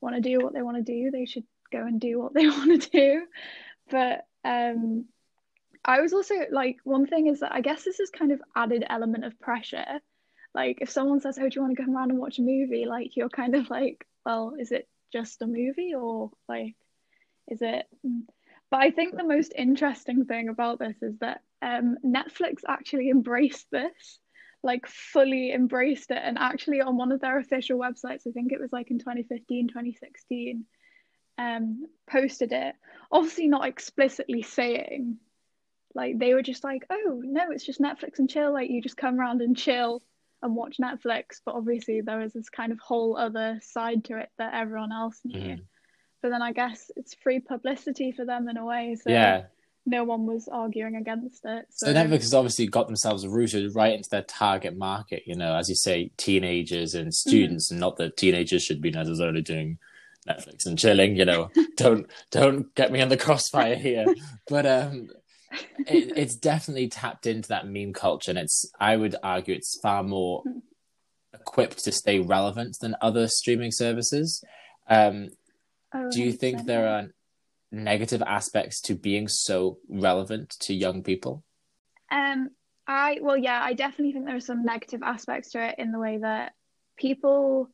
want 0.00 0.16
to 0.16 0.22
do 0.22 0.40
what 0.40 0.54
they 0.54 0.62
want 0.62 0.78
to 0.78 0.82
do, 0.82 1.10
they 1.10 1.26
should 1.26 1.44
go 1.70 1.86
and 1.86 2.00
do 2.00 2.18
what 2.18 2.34
they 2.34 2.48
want 2.48 2.82
to 2.82 2.90
do. 2.90 3.26
But 3.90 4.26
um, 4.42 5.04
I 5.84 6.00
was 6.00 6.14
also 6.14 6.34
like, 6.50 6.78
one 6.82 7.06
thing 7.06 7.26
is 7.26 7.40
that 7.40 7.52
I 7.52 7.60
guess 7.60 7.84
this 7.84 8.00
is 8.00 8.10
kind 8.10 8.32
of 8.32 8.40
added 8.56 8.84
element 8.88 9.26
of 9.26 9.38
pressure. 9.38 10.00
Like, 10.54 10.78
if 10.80 10.88
someone 10.88 11.20
says, 11.20 11.36
"Oh, 11.38 11.48
do 11.48 11.56
you 11.56 11.62
want 11.62 11.76
to 11.76 11.82
come 11.82 11.96
around 11.96 12.10
and 12.10 12.20
watch 12.20 12.38
a 12.38 12.42
movie?" 12.42 12.84
Like, 12.86 13.16
you're 13.16 13.28
kind 13.28 13.56
of 13.56 13.68
like, 13.70 14.06
"Well, 14.24 14.54
is 14.58 14.70
it 14.70 14.88
just 15.12 15.42
a 15.42 15.48
movie 15.48 15.94
or 15.96 16.30
like, 16.48 16.76
is 17.48 17.60
it?" 17.60 17.86
Mm. 18.06 18.22
But 18.70 18.80
I 18.80 18.92
think 18.92 19.16
the 19.16 19.24
most 19.24 19.52
interesting 19.56 20.26
thing 20.26 20.48
about 20.48 20.78
this 20.78 20.94
is 21.02 21.18
that 21.18 21.42
um, 21.60 21.96
Netflix 22.04 22.60
actually 22.68 23.10
embraced 23.10 23.68
this 23.72 24.20
like 24.64 24.86
fully 24.86 25.52
embraced 25.52 26.10
it. 26.10 26.20
And 26.20 26.38
actually 26.38 26.80
on 26.80 26.96
one 26.96 27.12
of 27.12 27.20
their 27.20 27.38
official 27.38 27.78
websites 27.78 28.26
i 28.26 28.32
think 28.32 28.52
it 28.52 28.60
was 28.60 28.72
like 28.72 28.90
in 28.90 28.98
2015 28.98 29.68
2016 29.68 30.64
um 31.38 31.86
posted 32.08 32.52
it 32.52 32.74
obviously 33.10 33.48
not 33.48 33.66
explicitly 33.66 34.42
saying 34.42 35.18
like 35.94 36.18
they 36.18 36.34
were 36.34 36.42
just 36.42 36.64
like 36.64 36.84
oh 36.90 37.22
no 37.24 37.50
it's 37.50 37.64
just 37.64 37.80
netflix 37.80 38.18
and 38.18 38.28
chill. 38.28 38.52
Like 38.52 38.70
you 38.70 38.82
just 38.82 38.96
come 38.96 39.18
around 39.18 39.40
and 39.40 39.56
chill 39.56 40.02
and 40.42 40.54
watch 40.54 40.76
netflix. 40.82 41.40
But 41.44 41.54
obviously 41.54 42.00
there 42.00 42.18
was 42.18 42.32
this 42.32 42.50
kind 42.50 42.72
of 42.72 42.78
whole 42.80 43.16
other 43.16 43.60
side 43.62 44.04
to 44.06 44.18
it 44.18 44.28
that 44.38 44.54
everyone 44.54 44.92
else 44.92 45.20
knew. 45.24 45.40
Mm. 45.40 45.64
but 46.20 46.30
then 46.30 46.42
i 46.42 46.52
guess 46.52 46.90
it's 46.96 47.14
free 47.14 47.40
publicity 47.40 48.12
for 48.12 48.24
them 48.24 48.48
in 48.48 48.56
a 48.56 48.64
way. 48.64 48.96
So 49.00 49.10
yeah 49.10 49.44
no 49.86 50.04
one 50.04 50.26
was 50.26 50.48
arguing 50.48 50.96
against 50.96 51.44
it. 51.44 51.66
So. 51.70 51.86
so 51.86 51.94
Netflix 51.94 52.22
has 52.22 52.34
obviously 52.34 52.66
got 52.66 52.86
themselves 52.86 53.26
rooted 53.26 53.74
right 53.74 53.92
into 53.92 54.08
their 54.08 54.22
target 54.22 54.76
market, 54.76 55.24
you 55.26 55.36
know, 55.36 55.54
as 55.54 55.68
you 55.68 55.74
say, 55.74 56.10
teenagers 56.16 56.94
and 56.94 57.12
students, 57.12 57.68
mm. 57.68 57.72
and 57.72 57.80
not 57.80 57.96
that 57.96 58.16
teenagers 58.16 58.62
should 58.62 58.80
be 58.80 58.90
necessarily 58.90 59.42
doing 59.42 59.78
Netflix 60.28 60.66
and 60.66 60.78
chilling. 60.78 61.16
You 61.16 61.26
know, 61.26 61.50
don't 61.76 62.06
don't 62.30 62.74
get 62.74 62.92
me 62.92 63.02
on 63.02 63.08
the 63.08 63.16
crossfire 63.16 63.76
here. 63.76 64.06
But 64.48 64.66
um, 64.66 65.10
it, 65.86 66.16
it's 66.16 66.36
definitely 66.36 66.88
tapped 66.88 67.26
into 67.26 67.50
that 67.50 67.68
meme 67.68 67.92
culture, 67.92 68.30
and 68.30 68.38
it's 68.38 68.70
I 68.80 68.96
would 68.96 69.16
argue 69.22 69.54
it's 69.54 69.78
far 69.82 70.02
more 70.02 70.42
hmm. 70.42 70.58
equipped 71.34 71.84
to 71.84 71.92
stay 71.92 72.20
relevant 72.20 72.76
than 72.80 72.96
other 73.02 73.28
streaming 73.28 73.70
services. 73.70 74.42
Um, 74.88 75.28
oh, 75.94 76.10
do 76.10 76.22
you 76.22 76.32
think 76.32 76.64
there 76.64 76.88
are 76.88 77.08
negative 77.70 78.22
aspects 78.22 78.80
to 78.82 78.94
being 78.94 79.28
so 79.28 79.78
relevant 79.88 80.50
to 80.60 80.74
young 80.74 81.02
people? 81.02 81.42
Um, 82.10 82.50
I 82.86 83.18
well, 83.22 83.36
yeah, 83.36 83.60
I 83.62 83.72
definitely 83.72 84.12
think 84.12 84.26
there 84.26 84.36
are 84.36 84.40
some 84.40 84.64
negative 84.64 85.02
aspects 85.02 85.50
to 85.52 85.66
it 85.68 85.76
in 85.78 85.92
the 85.92 85.98
way 85.98 86.18
that 86.18 86.52
people 86.96 87.70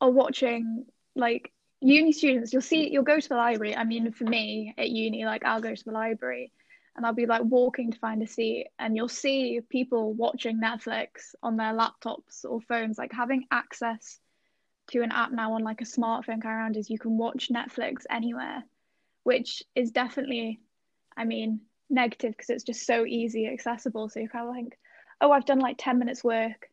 are 0.00 0.10
watching 0.10 0.86
like 1.14 1.52
uni 1.80 2.12
students. 2.12 2.52
You'll 2.52 2.62
see, 2.62 2.90
you'll 2.90 3.04
go 3.04 3.20
to 3.20 3.28
the 3.28 3.36
library. 3.36 3.76
I 3.76 3.84
mean, 3.84 4.12
for 4.12 4.24
me 4.24 4.74
at 4.76 4.90
uni, 4.90 5.24
like 5.24 5.44
I'll 5.44 5.60
go 5.60 5.74
to 5.74 5.84
the 5.84 5.92
library 5.92 6.52
and 6.96 7.06
I'll 7.06 7.14
be 7.14 7.26
like 7.26 7.42
walking 7.44 7.92
to 7.92 7.98
find 7.98 8.22
a 8.22 8.26
seat, 8.26 8.66
and 8.78 8.96
you'll 8.96 9.08
see 9.08 9.60
people 9.68 10.12
watching 10.12 10.60
Netflix 10.60 11.34
on 11.42 11.56
their 11.56 11.72
laptops 11.72 12.44
or 12.44 12.60
phones, 12.60 12.98
like 12.98 13.12
having 13.12 13.46
access 13.50 14.18
to 14.90 15.02
an 15.02 15.12
app 15.12 15.30
now 15.30 15.52
on 15.52 15.62
like 15.62 15.80
a 15.80 15.84
smartphone 15.84 16.42
kind 16.42 16.46
of 16.46 16.58
around 16.58 16.76
is 16.76 16.90
you 16.90 16.98
can 16.98 17.16
watch 17.16 17.48
Netflix 17.48 18.02
anywhere, 18.10 18.64
which 19.24 19.62
is 19.74 19.90
definitely, 19.90 20.60
I 21.16 21.24
mean, 21.24 21.60
negative 21.88 22.32
because 22.32 22.50
it's 22.50 22.64
just 22.64 22.86
so 22.86 23.04
easy 23.04 23.46
accessible. 23.46 24.08
So 24.08 24.20
you 24.20 24.28
kind 24.28 24.48
of 24.48 24.54
think, 24.54 24.78
oh, 25.20 25.32
I've 25.32 25.44
done 25.44 25.58
like 25.58 25.76
10 25.78 25.98
minutes 25.98 26.24
work. 26.24 26.68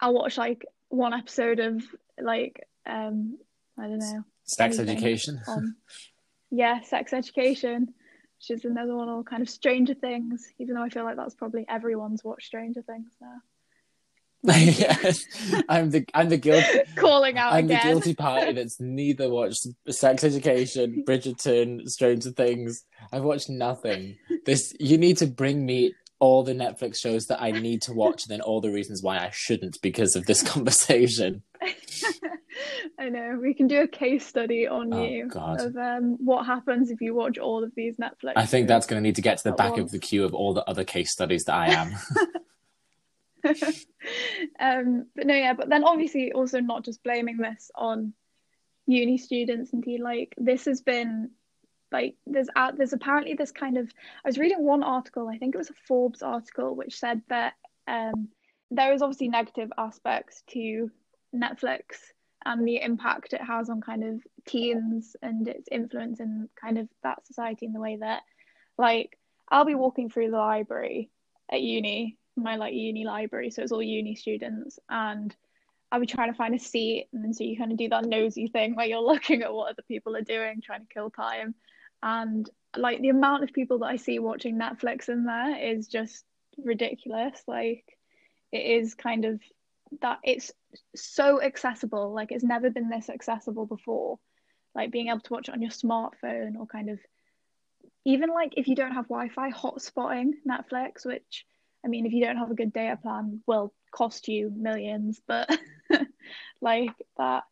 I'll 0.00 0.14
watch 0.14 0.38
like 0.38 0.64
one 0.88 1.12
episode 1.12 1.58
of 1.58 1.82
like, 2.20 2.66
um, 2.86 3.38
I 3.78 3.82
don't 3.82 3.98
know. 3.98 4.24
Sex 4.44 4.78
education. 4.78 5.40
On, 5.48 5.76
yeah, 6.50 6.80
sex 6.82 7.12
education, 7.12 7.94
which 8.38 8.58
is 8.58 8.64
another 8.64 8.94
one, 8.94 9.08
or 9.08 9.22
kind 9.22 9.42
of 9.42 9.50
Stranger 9.50 9.94
Things, 9.94 10.48
even 10.58 10.74
though 10.74 10.82
I 10.82 10.88
feel 10.88 11.04
like 11.04 11.16
that's 11.16 11.34
probably 11.34 11.64
everyone's 11.68 12.24
watched 12.24 12.46
Stranger 12.46 12.82
Things 12.82 13.12
now. 13.20 13.40
yes, 14.48 15.24
I'm 15.68 15.90
the 15.90 16.04
I'm 16.14 16.28
the 16.28 16.36
guilty 16.36 16.80
calling 16.96 17.38
out. 17.38 17.52
I'm 17.52 17.66
again. 17.66 17.80
the 17.80 17.92
guilty 17.92 18.14
party 18.14 18.52
that's 18.52 18.80
neither 18.80 19.30
watched 19.30 19.68
Sex 19.88 20.24
Education, 20.24 21.04
Bridgerton, 21.06 21.88
Stranger 21.88 22.30
Things. 22.32 22.84
I've 23.12 23.22
watched 23.22 23.48
nothing. 23.48 24.16
This 24.44 24.74
you 24.80 24.98
need 24.98 25.18
to 25.18 25.28
bring 25.28 25.64
me 25.64 25.94
all 26.18 26.42
the 26.42 26.54
Netflix 26.54 26.96
shows 26.96 27.26
that 27.26 27.40
I 27.40 27.52
need 27.52 27.82
to 27.82 27.92
watch, 27.92 28.24
and 28.24 28.32
then 28.32 28.40
all 28.40 28.60
the 28.60 28.72
reasons 28.72 29.00
why 29.00 29.18
I 29.18 29.30
shouldn't 29.32 29.80
because 29.80 30.16
of 30.16 30.26
this 30.26 30.42
conversation. 30.48 31.44
I 32.98 33.08
know 33.08 33.38
we 33.40 33.54
can 33.54 33.68
do 33.68 33.82
a 33.82 33.88
case 33.88 34.26
study 34.26 34.66
on 34.66 34.92
oh, 34.92 35.04
you 35.04 35.28
God. 35.28 35.60
of 35.60 35.76
um, 35.76 36.16
what 36.18 36.46
happens 36.46 36.90
if 36.90 37.00
you 37.00 37.14
watch 37.14 37.38
all 37.38 37.62
of 37.62 37.72
these 37.76 37.96
Netflix. 37.96 38.32
I 38.34 38.46
think 38.46 38.66
that's 38.66 38.86
going 38.86 39.00
to 39.00 39.06
need 39.06 39.16
to 39.16 39.22
get 39.22 39.38
to 39.38 39.44
the 39.44 39.52
back 39.52 39.72
once. 39.72 39.84
of 39.84 39.90
the 39.92 40.00
queue 40.00 40.24
of 40.24 40.34
all 40.34 40.52
the 40.52 40.68
other 40.68 40.82
case 40.84 41.12
studies 41.12 41.44
that 41.44 41.54
I 41.54 41.68
am. 41.68 41.92
um, 44.60 45.06
but 45.14 45.26
no, 45.26 45.34
yeah, 45.34 45.54
but 45.54 45.68
then 45.68 45.84
obviously 45.84 46.32
also 46.32 46.60
not 46.60 46.84
just 46.84 47.02
blaming 47.02 47.38
this 47.38 47.70
on 47.74 48.12
uni 48.86 49.18
students 49.18 49.72
Indeed, 49.72 50.00
like. 50.00 50.34
This 50.36 50.64
has 50.66 50.80
been 50.80 51.30
like 51.92 52.14
there's 52.26 52.48
uh, 52.56 52.72
there's 52.76 52.92
apparently 52.92 53.34
this 53.34 53.52
kind 53.52 53.76
of 53.76 53.92
I 54.24 54.28
was 54.28 54.38
reading 54.38 54.64
one 54.64 54.82
article 54.82 55.28
I 55.28 55.38
think 55.38 55.54
it 55.54 55.58
was 55.58 55.70
a 55.70 55.74
Forbes 55.86 56.22
article 56.22 56.74
which 56.74 56.98
said 56.98 57.20
that 57.28 57.54
um, 57.86 58.28
there 58.70 58.92
is 58.92 59.02
obviously 59.02 59.28
negative 59.28 59.70
aspects 59.76 60.42
to 60.50 60.90
Netflix 61.34 61.82
and 62.44 62.66
the 62.66 62.80
impact 62.80 63.34
it 63.34 63.42
has 63.42 63.68
on 63.68 63.80
kind 63.80 64.02
of 64.02 64.22
teens 64.46 65.14
and 65.22 65.46
its 65.46 65.68
influence 65.70 66.18
in 66.18 66.48
kind 66.60 66.78
of 66.78 66.88
that 67.02 67.24
society 67.26 67.66
in 67.66 67.72
the 67.72 67.80
way 67.80 67.96
that 68.00 68.22
like 68.78 69.18
I'll 69.48 69.64
be 69.64 69.74
walking 69.74 70.08
through 70.08 70.30
the 70.30 70.38
library 70.38 71.10
at 71.50 71.60
uni 71.60 72.16
my 72.36 72.56
like 72.56 72.74
uni 72.74 73.04
library, 73.04 73.50
so 73.50 73.62
it's 73.62 73.72
all 73.72 73.82
uni 73.82 74.14
students, 74.14 74.78
and 74.88 75.34
I'll 75.90 76.00
be 76.00 76.06
trying 76.06 76.32
to 76.32 76.36
find 76.36 76.54
a 76.54 76.58
seat, 76.58 77.08
and 77.12 77.24
then 77.24 77.34
so 77.34 77.44
you 77.44 77.56
kind 77.56 77.72
of 77.72 77.78
do 77.78 77.88
that 77.90 78.04
nosy 78.04 78.48
thing 78.48 78.74
where 78.74 78.86
you're 78.86 79.00
looking 79.02 79.42
at 79.42 79.52
what 79.52 79.70
other 79.70 79.82
people 79.86 80.16
are 80.16 80.22
doing, 80.22 80.60
trying 80.62 80.80
to 80.80 80.92
kill 80.92 81.10
time, 81.10 81.54
and 82.02 82.48
like 82.76 83.00
the 83.00 83.10
amount 83.10 83.42
of 83.42 83.52
people 83.52 83.80
that 83.80 83.86
I 83.86 83.96
see 83.96 84.18
watching 84.18 84.58
Netflix 84.58 85.08
in 85.08 85.24
there 85.24 85.72
is 85.72 85.88
just 85.88 86.24
ridiculous. 86.56 87.42
Like 87.46 87.84
it 88.50 88.80
is 88.80 88.94
kind 88.94 89.24
of 89.24 89.40
that 90.00 90.18
it's 90.24 90.52
so 90.96 91.42
accessible. 91.42 92.12
Like 92.12 92.32
it's 92.32 92.44
never 92.44 92.70
been 92.70 92.88
this 92.88 93.10
accessible 93.10 93.66
before. 93.66 94.18
Like 94.74 94.90
being 94.90 95.08
able 95.08 95.20
to 95.20 95.32
watch 95.32 95.48
it 95.48 95.54
on 95.54 95.62
your 95.62 95.70
smartphone 95.70 96.56
or 96.58 96.66
kind 96.66 96.88
of 96.88 96.98
even 98.04 98.30
like 98.30 98.54
if 98.56 98.68
you 98.68 98.74
don't 98.74 98.92
have 98.92 99.08
Wi-Fi, 99.08 99.52
hotspotting 99.52 100.32
Netflix, 100.48 101.04
which 101.04 101.44
I 101.84 101.88
mean, 101.88 102.06
if 102.06 102.12
you 102.12 102.24
don't 102.24 102.36
have 102.36 102.50
a 102.50 102.56
good 102.56 102.72
data 102.72 102.96
plan, 102.96 103.42
will 103.46 103.72
cost 103.90 104.28
you 104.28 104.52
millions, 104.54 105.20
but 105.26 105.50
like 106.60 106.90
that. 107.18 107.44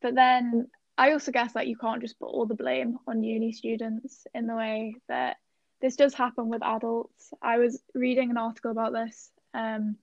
But 0.00 0.14
then 0.14 0.68
I 0.96 1.12
also 1.12 1.32
guess 1.32 1.54
that 1.54 1.66
you 1.66 1.76
can't 1.76 2.02
just 2.02 2.18
put 2.18 2.26
all 2.26 2.46
the 2.46 2.54
blame 2.54 2.98
on 3.06 3.22
uni 3.22 3.52
students 3.52 4.26
in 4.34 4.46
the 4.46 4.54
way 4.54 4.94
that 5.08 5.36
this 5.80 5.96
does 5.96 6.14
happen 6.14 6.48
with 6.48 6.62
adults. 6.62 7.32
I 7.42 7.58
was 7.58 7.82
reading 7.94 8.30
an 8.30 8.36
article 8.36 8.70
about 8.70 8.92
this, 8.92 9.30
um, 9.54 9.96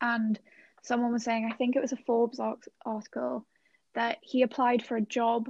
and 0.00 0.38
someone 0.82 1.12
was 1.12 1.24
saying, 1.24 1.48
I 1.50 1.56
think 1.56 1.76
it 1.76 1.82
was 1.82 1.92
a 1.92 1.96
Forbes 1.96 2.40
article, 2.84 3.46
that 3.94 4.18
he 4.20 4.42
applied 4.42 4.84
for 4.84 4.96
a 4.96 5.02
job, 5.02 5.48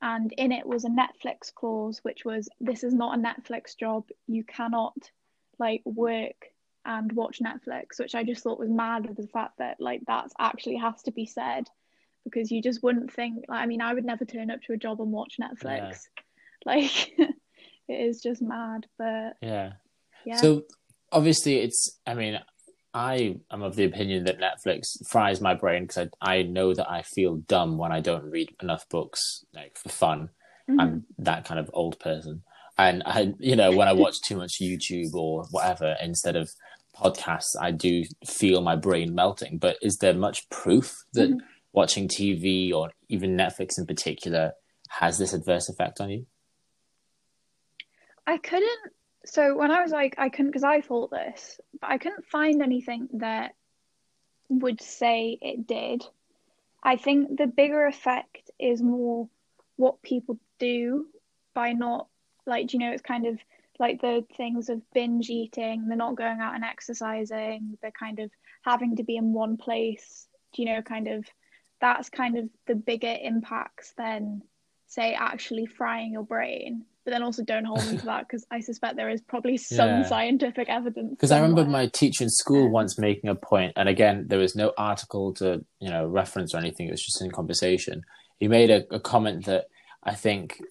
and 0.00 0.32
in 0.32 0.52
it 0.52 0.66
was 0.66 0.84
a 0.84 0.90
Netflix 0.90 1.52
clause, 1.52 1.98
which 2.02 2.24
was, 2.24 2.48
"This 2.60 2.84
is 2.84 2.94
not 2.94 3.18
a 3.18 3.20
Netflix 3.20 3.76
job. 3.76 4.08
You 4.26 4.44
cannot 4.44 5.10
like 5.58 5.82
work 5.84 6.52
and 6.88 7.12
watch 7.12 7.40
Netflix, 7.40 8.00
which 8.00 8.14
I 8.14 8.24
just 8.24 8.42
thought 8.42 8.58
was 8.58 8.70
mad 8.70 9.06
with 9.06 9.18
the 9.18 9.28
fact 9.28 9.58
that 9.58 9.76
like 9.78 10.00
that's 10.06 10.32
actually 10.40 10.76
has 10.76 11.02
to 11.02 11.12
be 11.12 11.26
said 11.26 11.68
because 12.24 12.50
you 12.50 12.62
just 12.62 12.82
wouldn't 12.82 13.12
think 13.12 13.44
like 13.46 13.60
I 13.60 13.66
mean 13.66 13.82
I 13.82 13.92
would 13.92 14.06
never 14.06 14.24
turn 14.24 14.50
up 14.50 14.62
to 14.62 14.72
a 14.72 14.78
job 14.78 15.00
and 15.00 15.12
watch 15.12 15.34
Netflix. 15.40 15.62
Yeah. 15.64 15.92
Like 16.66 17.12
it 17.18 17.28
is 17.88 18.20
just 18.20 18.42
mad, 18.42 18.86
but 18.98 19.36
yeah. 19.40 19.74
Yeah. 20.26 20.36
So 20.38 20.64
obviously 21.12 21.60
it's 21.60 22.00
I 22.04 22.14
mean 22.14 22.40
I 22.92 23.36
am 23.52 23.62
of 23.62 23.76
the 23.76 23.84
opinion 23.84 24.24
that 24.24 24.40
Netflix 24.40 24.86
fries 25.08 25.40
my 25.40 25.54
brain 25.54 25.84
because 25.84 26.08
I, 26.20 26.38
I 26.38 26.42
know 26.42 26.74
that 26.74 26.90
I 26.90 27.02
feel 27.02 27.36
dumb 27.36 27.78
when 27.78 27.92
I 27.92 28.00
don't 28.00 28.28
read 28.28 28.50
enough 28.60 28.88
books 28.88 29.44
like 29.54 29.78
for 29.78 29.88
fun. 29.88 30.30
Mm-hmm. 30.68 30.80
I'm 30.80 31.04
that 31.18 31.44
kind 31.44 31.60
of 31.60 31.70
old 31.72 32.00
person. 32.00 32.42
And 32.76 33.02
I, 33.06 33.34
you 33.38 33.56
know, 33.56 33.72
when 33.72 33.88
I 33.88 33.92
watch 33.92 34.20
too 34.20 34.36
much 34.36 34.60
YouTube 34.60 35.14
or 35.14 35.44
whatever, 35.50 35.96
instead 36.00 36.36
of 36.36 36.50
podcasts, 36.98 37.56
I 37.60 37.70
do 37.70 38.04
feel 38.26 38.60
my 38.60 38.76
brain 38.76 39.14
melting. 39.14 39.58
But 39.58 39.76
is 39.82 39.98
there 39.98 40.14
much 40.14 40.48
proof 40.50 41.04
that 41.12 41.30
mm-hmm. 41.30 41.38
watching 41.72 42.08
TV 42.08 42.72
or 42.72 42.90
even 43.08 43.36
Netflix 43.36 43.78
in 43.78 43.86
particular 43.86 44.52
has 44.88 45.18
this 45.18 45.32
adverse 45.32 45.68
effect 45.68 46.00
on 46.00 46.10
you? 46.10 46.26
I 48.26 48.38
couldn't. 48.38 48.92
So 49.24 49.56
when 49.56 49.70
I 49.70 49.82
was 49.82 49.92
like, 49.92 50.14
I 50.18 50.28
couldn't 50.28 50.50
because 50.50 50.64
I 50.64 50.80
thought 50.80 51.10
this, 51.10 51.60
but 51.80 51.90
I 51.90 51.98
couldn't 51.98 52.26
find 52.26 52.62
anything 52.62 53.08
that 53.14 53.54
would 54.48 54.80
say 54.80 55.38
it 55.40 55.66
did. 55.66 56.04
I 56.82 56.96
think 56.96 57.36
the 57.36 57.46
bigger 57.46 57.86
effect 57.86 58.50
is 58.58 58.82
more 58.82 59.28
what 59.76 60.02
people 60.02 60.38
do 60.58 61.06
by 61.54 61.72
not 61.72 62.06
like, 62.46 62.72
you 62.72 62.78
know, 62.78 62.92
it's 62.92 63.02
kind 63.02 63.26
of 63.26 63.38
like 63.78 64.00
the 64.00 64.24
things 64.36 64.68
of 64.68 64.82
binge 64.92 65.28
eating, 65.30 65.86
they're 65.86 65.96
not 65.96 66.16
going 66.16 66.40
out 66.40 66.54
and 66.54 66.64
exercising, 66.64 67.78
they're 67.80 67.90
kind 67.90 68.18
of 68.18 68.30
having 68.62 68.96
to 68.96 69.04
be 69.04 69.16
in 69.16 69.32
one 69.32 69.56
place, 69.56 70.26
you 70.54 70.64
know, 70.64 70.82
kind 70.82 71.08
of 71.08 71.24
that's 71.80 72.08
kind 72.08 72.36
of 72.38 72.48
the 72.66 72.74
bigger 72.74 73.14
impacts 73.20 73.92
than 73.96 74.42
say 74.86 75.14
actually 75.14 75.66
frying 75.66 76.12
your 76.12 76.24
brain. 76.24 76.84
But 77.04 77.12
then 77.12 77.22
also 77.22 77.42
don't 77.42 77.64
hold 77.64 77.86
me 77.90 77.98
to 77.98 78.06
that 78.06 78.26
because 78.26 78.44
I 78.50 78.60
suspect 78.60 78.96
there 78.96 79.08
is 79.08 79.22
probably 79.22 79.56
some 79.56 79.88
yeah. 79.88 80.02
scientific 80.04 80.68
evidence. 80.68 81.10
Because 81.10 81.30
I 81.30 81.40
remember 81.40 81.64
my 81.64 81.86
teacher 81.86 82.24
in 82.24 82.30
school 82.30 82.68
once 82.68 82.98
making 82.98 83.30
a 83.30 83.34
point, 83.34 83.74
and 83.76 83.88
again, 83.88 84.26
there 84.28 84.38
was 84.38 84.56
no 84.56 84.72
article 84.76 85.32
to 85.34 85.64
you 85.80 85.88
know 85.88 86.06
reference 86.06 86.54
or 86.54 86.58
anything. 86.58 86.88
It 86.88 86.92
was 86.92 87.04
just 87.04 87.22
in 87.22 87.30
conversation. 87.30 88.02
He 88.38 88.48
made 88.48 88.70
a, 88.70 88.84
a 88.94 89.00
comment 89.00 89.46
that 89.46 89.66
I 90.02 90.14
think, 90.14 90.62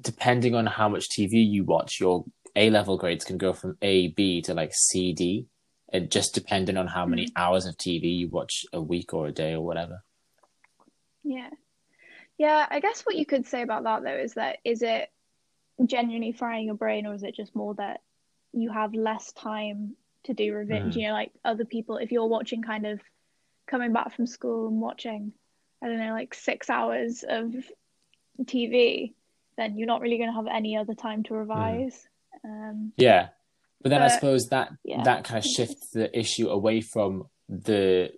depending 0.00 0.54
on 0.54 0.66
how 0.66 0.88
much 0.88 1.08
TV 1.08 1.46
you 1.46 1.64
watch, 1.64 2.00
your 2.00 2.24
a 2.58 2.70
level 2.70 2.98
grades 2.98 3.24
can 3.24 3.38
go 3.38 3.52
from 3.52 3.78
A, 3.82 4.08
B 4.08 4.42
to 4.42 4.52
like 4.52 4.74
C, 4.74 5.12
D. 5.12 5.46
and 5.90 6.10
just 6.10 6.34
depending 6.34 6.76
on 6.76 6.88
how 6.88 7.06
many 7.06 7.26
mm. 7.26 7.32
hours 7.36 7.66
of 7.66 7.76
TV 7.76 8.18
you 8.18 8.28
watch 8.28 8.66
a 8.72 8.82
week 8.82 9.14
or 9.14 9.28
a 9.28 9.32
day 9.32 9.52
or 9.52 9.64
whatever. 9.64 10.02
Yeah. 11.22 11.50
Yeah, 12.36 12.66
I 12.68 12.80
guess 12.80 13.02
what 13.02 13.16
you 13.16 13.24
could 13.24 13.46
say 13.46 13.62
about 13.62 13.84
that 13.84 14.02
though 14.02 14.16
is 14.16 14.34
that 14.34 14.58
is 14.64 14.82
it 14.82 15.08
genuinely 15.86 16.32
frying 16.32 16.66
your 16.66 16.74
brain 16.74 17.06
or 17.06 17.14
is 17.14 17.22
it 17.22 17.36
just 17.36 17.54
more 17.54 17.74
that 17.74 18.00
you 18.52 18.72
have 18.72 18.92
less 18.92 19.32
time 19.32 19.94
to 20.24 20.34
do 20.34 20.52
revenge? 20.52 20.94
Mm. 20.94 21.00
You 21.00 21.06
know, 21.08 21.14
like 21.14 21.30
other 21.44 21.64
people, 21.64 21.98
if 21.98 22.10
you're 22.10 22.26
watching 22.26 22.62
kind 22.62 22.86
of 22.86 23.00
coming 23.68 23.92
back 23.92 24.14
from 24.16 24.26
school 24.26 24.66
and 24.66 24.80
watching, 24.80 25.32
I 25.80 25.86
don't 25.86 25.98
know, 25.98 26.12
like 26.12 26.34
six 26.34 26.68
hours 26.68 27.24
of 27.28 27.54
TV, 28.42 29.14
then 29.56 29.78
you're 29.78 29.86
not 29.86 30.00
really 30.00 30.18
going 30.18 30.30
to 30.30 30.36
have 30.36 30.48
any 30.48 30.76
other 30.76 30.94
time 30.94 31.22
to 31.24 31.34
revise. 31.34 32.07
Mm. 32.46 32.70
Um, 32.70 32.92
yeah, 32.96 33.28
but 33.82 33.90
then 33.90 34.00
but, 34.00 34.10
I 34.10 34.14
suppose 34.14 34.48
that 34.48 34.70
yeah. 34.84 35.02
that 35.04 35.24
kind 35.24 35.38
of 35.38 35.44
shifts 35.44 35.90
the 35.90 36.16
issue 36.18 36.48
away 36.48 36.80
from 36.80 37.26
the 37.48 38.12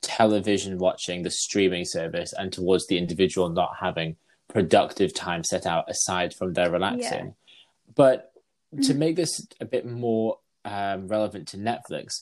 television 0.00 0.78
watching, 0.78 1.22
the 1.22 1.30
streaming 1.30 1.84
service, 1.84 2.32
and 2.36 2.52
towards 2.52 2.86
the 2.86 2.98
individual 2.98 3.48
not 3.48 3.76
having 3.80 4.16
productive 4.48 5.14
time 5.14 5.42
set 5.42 5.66
out 5.66 5.90
aside 5.90 6.34
from 6.34 6.52
their 6.52 6.70
relaxing. 6.70 7.26
Yeah. 7.26 7.32
But 7.94 8.32
to 8.72 8.78
mm-hmm. 8.78 8.98
make 8.98 9.16
this 9.16 9.46
a 9.60 9.64
bit 9.64 9.86
more 9.86 10.38
um, 10.64 11.08
relevant 11.08 11.48
to 11.48 11.56
Netflix, 11.56 12.20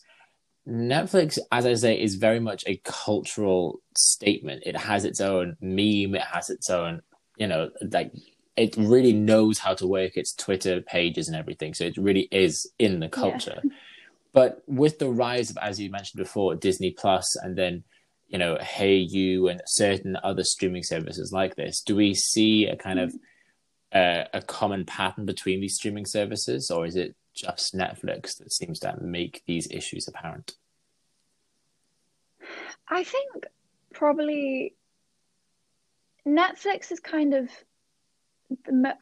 Netflix, 0.67 1.39
as 1.51 1.67
I 1.67 1.75
say, 1.75 2.01
is 2.01 2.15
very 2.15 2.39
much 2.39 2.63
a 2.67 2.81
cultural 2.85 3.81
statement. 3.97 4.63
It 4.65 4.77
has 4.77 5.05
its 5.05 5.21
own 5.21 5.57
meme. 5.61 6.15
It 6.15 6.23
has 6.23 6.51
its 6.51 6.71
own, 6.71 7.03
you 7.37 7.49
know, 7.49 7.71
like 7.91 8.13
it 8.57 8.77
really 8.77 9.13
knows 9.13 9.59
how 9.59 9.75
to 9.75 9.87
work 9.87 10.17
its 10.17 10.35
Twitter 10.35 10.81
pages 10.81 11.29
and 11.29 11.37
everything. 11.37 11.75
So 11.75 11.85
it 11.85 11.97
really 11.97 12.29
is 12.31 12.71
in 12.79 13.01
the 13.01 13.09
culture. 13.09 13.61
Yeah. 13.65 13.71
But 14.33 14.63
with 14.67 14.99
the 14.99 15.11
rise 15.11 15.51
of, 15.51 15.59
as 15.59 15.79
you 15.81 15.91
mentioned 15.91 16.23
before, 16.23 16.55
Disney 16.55 16.91
Plus, 16.91 17.37
and 17.37 17.57
then 17.57 17.85
you 18.29 18.39
know, 18.39 18.57
Hayu 18.57 19.51
and 19.51 19.61
certain 19.67 20.17
other 20.25 20.43
streaming 20.43 20.83
services 20.83 21.33
like 21.33 21.55
this, 21.55 21.83
do 21.83 21.95
we 21.95 22.15
see 22.15 22.67
a 22.67 22.77
kind 22.77 22.99
of 22.99 23.15
uh, 23.93 24.25
a 24.33 24.41
common 24.41 24.87
pattern 24.87 25.27
between 25.27 25.61
these 25.61 25.77
streaming 25.77 26.07
services, 26.07 26.71
or 26.71 26.87
is 26.87 26.97
it 26.97 27.15
just 27.35 27.75
Netflix 27.75 28.39
that 28.39 28.51
seems 28.51 28.79
to 28.81 28.97
make 29.03 29.43
these 29.47 29.71
issues 29.71 30.09
apparent? 30.09 30.53
I 32.89 33.05
think 33.05 33.47
probably 33.93 34.75
Netflix 36.27 36.91
is 36.91 37.01
kind 37.01 37.35
of, 37.35 37.51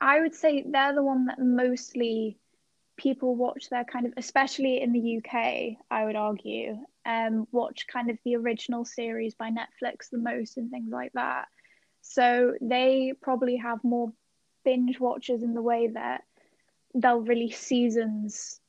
I 0.01 0.21
would 0.21 0.35
say 0.35 0.65
they're 0.67 0.95
the 0.95 1.03
one 1.03 1.27
that 1.27 1.39
mostly 1.39 2.39
people 2.97 3.35
watch 3.35 3.71
their 3.71 3.85
kind 3.85 4.07
of, 4.07 4.13
especially 4.17 4.81
in 4.81 4.93
the 4.93 5.19
UK, 5.19 5.79
I 5.91 6.05
would 6.05 6.17
argue, 6.17 6.79
um, 7.07 7.47
watch 7.51 7.87
kind 7.87 8.11
of 8.11 8.19
the 8.25 8.37
original 8.37 8.85
series 8.85 9.35
by 9.35 9.51
Netflix 9.51 10.11
the 10.11 10.19
most 10.19 10.59
and 10.59 10.71
things 10.71 10.91
like 10.93 11.13
that. 11.15 11.47
So 12.03 12.55
they 12.61 13.15
probably 13.21 13.57
have 13.57 13.83
more 13.83 14.13
binge 14.65 15.01
watchers 15.01 15.43
in 15.43 15.55
the 15.55 15.63
way 15.63 15.89
that 15.89 16.25
they'll 16.95 17.21
release 17.21 17.59
seasons 17.59 18.61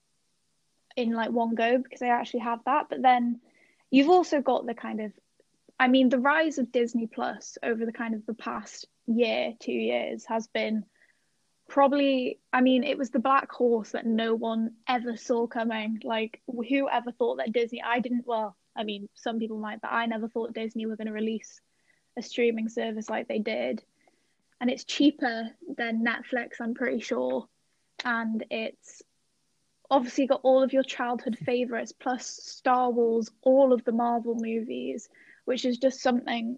in 0.96 1.12
like 1.12 1.32
one 1.32 1.56
go 1.56 1.78
because 1.78 2.00
they 2.00 2.10
actually 2.10 2.41
have 2.41 2.60
that. 2.65 2.88
But 2.89 3.02
then 3.02 3.41
you've 3.89 4.10
also 4.10 4.41
got 4.41 4.65
the 4.65 4.74
kind 4.74 5.02
of, 5.02 5.12
I 5.82 5.88
mean, 5.88 6.10
the 6.10 6.20
rise 6.20 6.60
of 6.60 6.72
Disney 6.72 7.08
Plus 7.08 7.58
over 7.63 7.88
the 7.88 7.91
kind 7.91 8.13
of 8.13 8.24
the 8.28 8.36
past 8.36 8.88
year, 9.08 9.54
two 9.60 9.72
years 9.72 10.26
has 10.26 10.48
been 10.48 10.86
probably 11.72 12.38
i 12.52 12.60
mean 12.60 12.84
it 12.84 12.98
was 12.98 13.12
the 13.12 13.20
black 13.20 13.50
horse 13.50 13.91
that 13.91 14.06
no 14.06 14.36
one 14.36 14.72
ever 14.89 15.15
saw 15.15 15.48
coming. 15.48 16.02
Like 16.04 16.41
who 16.46 16.89
ever 16.89 17.13
thought 17.13 17.38
that 17.38 17.54
disney 17.54 17.82
i 17.82 18.00
didn't 18.02 18.28
well 18.28 18.58
i 18.76 18.84
mean 18.84 19.08
some 19.13 19.39
people 19.39 19.58
might 19.58 19.80
but 19.80 19.91
i 19.91 20.06
never 20.06 20.28
thought 20.28 20.54
disney 20.54 20.86
were 20.86 20.98
going 20.98 21.08
to 21.08 21.13
release 21.13 21.62
a 22.17 22.22
streaming 22.22 22.67
service 22.67 23.10
like 23.10 23.30
they 23.30 23.39
did. 23.39 23.82
And 24.60 24.70
it's 24.70 24.84
cheaper 24.84 25.50
than 25.78 26.06
netflix 26.06 26.60
i'm 26.60 26.74
pretty 26.74 27.00
sure. 27.00 27.48
And 28.04 28.44
it's 28.52 29.02
obviously 29.89 30.28
got 30.28 30.41
all 30.44 30.63
of 30.63 30.74
your 30.74 30.84
childhood 30.84 31.38
favorites 31.38 31.94
plus 31.98 32.28
star 32.28 32.91
wars 32.91 33.32
all 33.44 33.72
of 33.72 33.86
the 33.86 33.94
marvel 33.94 34.36
movies 34.36 35.08
which 35.52 35.66
is 35.66 35.78
just 35.78 36.00
something 36.00 36.58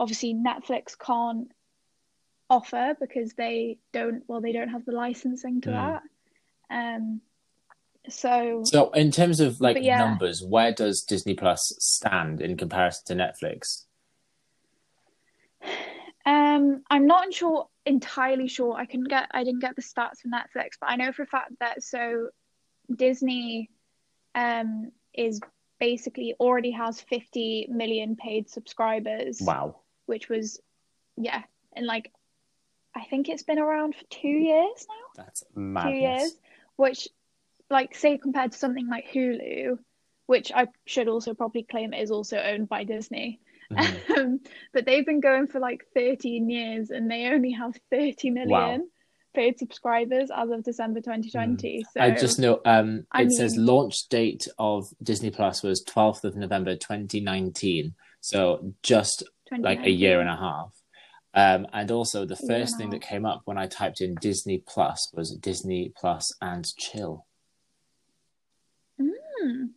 obviously 0.00 0.34
netflix 0.34 0.98
can't 0.98 1.52
offer 2.50 2.96
because 2.98 3.34
they 3.34 3.78
don't 3.92 4.24
well 4.26 4.40
they 4.40 4.50
don't 4.50 4.70
have 4.70 4.84
the 4.84 4.90
licensing 4.90 5.60
to 5.60 5.68
mm. 5.70 5.74
that 5.74 6.02
um 6.76 7.20
so 8.08 8.62
so 8.64 8.90
in 8.90 9.12
terms 9.12 9.38
of 9.38 9.60
like 9.60 9.78
yeah. 9.80 9.98
numbers 9.98 10.42
where 10.42 10.72
does 10.72 11.02
disney 11.02 11.34
plus 11.34 11.72
stand 11.78 12.40
in 12.40 12.56
comparison 12.56 13.16
to 13.16 13.24
netflix 13.24 13.84
um 16.26 16.82
i'm 16.90 17.06
not 17.06 17.32
sure 17.32 17.68
entirely 17.86 18.48
sure 18.48 18.74
i 18.74 18.86
can 18.86 19.04
get 19.04 19.28
i 19.30 19.44
didn't 19.44 19.60
get 19.60 19.76
the 19.76 19.82
stats 19.82 20.18
from 20.20 20.32
netflix 20.32 20.70
but 20.80 20.90
i 20.90 20.96
know 20.96 21.12
for 21.12 21.22
a 21.22 21.26
fact 21.26 21.52
that 21.60 21.80
so 21.80 22.26
disney 22.96 23.70
um 24.34 24.90
is 25.14 25.40
basically 25.82 26.34
already 26.38 26.70
has 26.70 27.00
50 27.00 27.66
million 27.70 28.14
paid 28.14 28.48
subscribers 28.48 29.40
wow 29.42 29.74
which 30.06 30.28
was 30.28 30.60
yeah 31.16 31.42
and 31.74 31.86
like 31.86 32.12
I 32.94 33.04
think 33.04 33.28
it's 33.28 33.42
been 33.42 33.58
around 33.58 33.94
for 33.94 34.04
two 34.10 34.28
years 34.28 34.86
now. 34.88 35.24
That's 35.24 35.44
madness. 35.54 35.92
Two 35.92 35.98
years, 35.98 36.36
which, 36.76 37.08
like, 37.70 37.94
say 37.94 38.18
compared 38.18 38.52
to 38.52 38.58
something 38.58 38.88
like 38.88 39.10
Hulu, 39.12 39.78
which 40.26 40.52
I 40.54 40.68
should 40.84 41.08
also 41.08 41.34
probably 41.34 41.62
claim 41.62 41.94
is 41.94 42.10
also 42.10 42.38
owned 42.38 42.68
by 42.68 42.84
Disney. 42.84 43.40
Mm-hmm. 43.70 44.12
Um, 44.22 44.40
but 44.74 44.84
they've 44.84 45.06
been 45.06 45.20
going 45.20 45.46
for 45.46 45.58
like 45.58 45.86
13 45.94 46.50
years 46.50 46.90
and 46.90 47.10
they 47.10 47.26
only 47.28 47.52
have 47.52 47.74
30 47.90 48.28
million 48.28 48.50
wow. 48.50 48.80
Paid 49.34 49.58
subscribers 49.58 50.30
as 50.34 50.50
of 50.50 50.62
December 50.62 51.00
2020. 51.00 51.78
Mm. 51.78 51.82
So 51.92 52.00
I 52.00 52.10
just 52.10 52.38
know 52.38 52.60
um, 52.64 52.98
it 52.98 53.06
I 53.12 53.18
mean, 53.20 53.30
says 53.30 53.56
launch 53.56 54.08
date 54.08 54.46
of 54.58 54.86
Disney 55.02 55.30
Plus 55.30 55.62
was 55.62 55.84
12th 55.84 56.24
of 56.24 56.36
November 56.36 56.76
2019. 56.76 57.94
So 58.20 58.72
just 58.82 59.24
like 59.58 59.80
a 59.84 59.90
year 59.90 60.20
and 60.20 60.28
a 60.28 60.36
half. 60.36 60.72
Um, 61.34 61.66
and 61.72 61.90
also, 61.90 62.26
the 62.26 62.36
first 62.36 62.74
yeah. 62.74 62.78
thing 62.78 62.90
that 62.90 63.00
came 63.00 63.24
up 63.24 63.42
when 63.46 63.56
I 63.56 63.66
typed 63.66 64.00
in 64.00 64.14
Disney 64.16 64.62
Plus 64.66 65.10
was 65.14 65.34
Disney 65.36 65.92
Plus 65.96 66.30
and 66.42 66.66
chill. 66.76 67.26
Mm. 69.00 69.70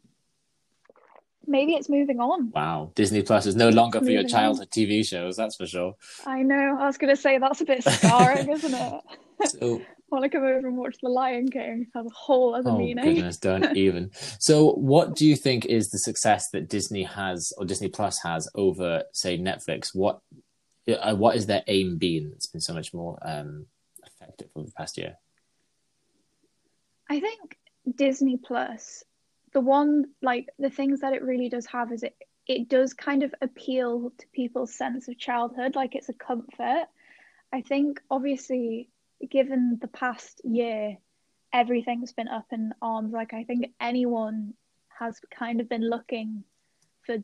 Maybe 1.47 1.73
it's 1.73 1.89
moving 1.89 2.19
on. 2.19 2.51
Wow, 2.51 2.91
Disney 2.95 3.21
Plus 3.21 3.45
is 3.45 3.55
no 3.55 3.69
longer 3.69 3.99
for 3.99 4.09
your 4.09 4.23
childhood 4.23 4.67
on. 4.67 4.83
TV 4.83 5.05
shows. 5.05 5.35
That's 5.35 5.55
for 5.55 5.65
sure. 5.65 5.95
I 6.25 6.41
know. 6.41 6.77
I 6.79 6.85
was 6.85 6.97
going 6.97 7.15
to 7.15 7.21
say 7.21 7.37
that's 7.37 7.61
a 7.61 7.65
bit 7.65 7.83
scarring, 7.87 8.49
isn't 8.49 8.73
it? 8.73 9.01
So, 9.49 9.81
want 10.09 10.23
to 10.23 10.29
come 10.29 10.43
over 10.43 10.67
and 10.67 10.77
watch 10.77 10.97
The 11.01 11.09
Lion 11.09 11.49
King 11.49 11.87
has 11.93 12.05
a 12.05 12.09
whole 12.09 12.55
other 12.55 12.71
oh, 12.71 12.77
meaning. 12.77 13.03
goodness, 13.03 13.37
don't 13.37 13.75
even. 13.77 14.11
So, 14.39 14.73
what 14.73 15.15
do 15.15 15.25
you 15.25 15.35
think 15.35 15.65
is 15.65 15.89
the 15.89 15.99
success 15.99 16.49
that 16.51 16.69
Disney 16.69 17.03
has 17.03 17.53
or 17.57 17.65
Disney 17.65 17.89
Plus 17.89 18.19
has 18.23 18.49
over, 18.55 19.03
say, 19.13 19.37
Netflix? 19.37 19.93
What 19.93 20.21
uh, 20.87 21.15
what 21.15 21.35
is 21.35 21.47
their 21.47 21.63
aim 21.67 21.97
been 21.97 22.31
that's 22.31 22.47
been 22.47 22.61
so 22.61 22.73
much 22.73 22.93
more 22.93 23.17
um, 23.23 23.65
effective 24.05 24.49
over 24.55 24.67
the 24.67 24.73
past 24.73 24.97
year? 24.97 25.17
I 27.09 27.19
think 27.19 27.57
Disney 27.95 28.37
Plus, 28.37 29.03
the 29.55 29.61
one 29.61 30.03
like 30.21 30.49
the 30.59 30.69
things 30.69 30.99
that 30.99 31.13
it 31.13 31.23
really 31.23 31.47
does 31.47 31.65
have 31.65 31.93
is 31.93 32.03
it 32.03 32.13
it 32.45 32.67
does 32.67 32.93
kind 32.93 33.23
of 33.23 33.33
appeal 33.41 34.11
to 34.17 34.27
people's 34.33 34.75
sense 34.75 35.07
of 35.07 35.17
childhood, 35.17 35.75
like 35.75 35.95
it's 35.95 36.09
a 36.09 36.13
comfort. 36.13 36.85
I 37.53 37.61
think 37.61 38.01
obviously 38.11 38.89
given 39.31 39.79
the 39.81 39.87
past 39.87 40.41
year, 40.43 40.97
everything's 41.53 42.11
been 42.11 42.27
up 42.27 42.47
in 42.51 42.73
arms. 42.81 43.13
Like 43.13 43.33
I 43.33 43.45
think 43.45 43.67
anyone 43.79 44.53
has 44.89 45.19
kind 45.31 45.61
of 45.61 45.69
been 45.69 45.89
looking 45.89 46.43
for 47.05 47.15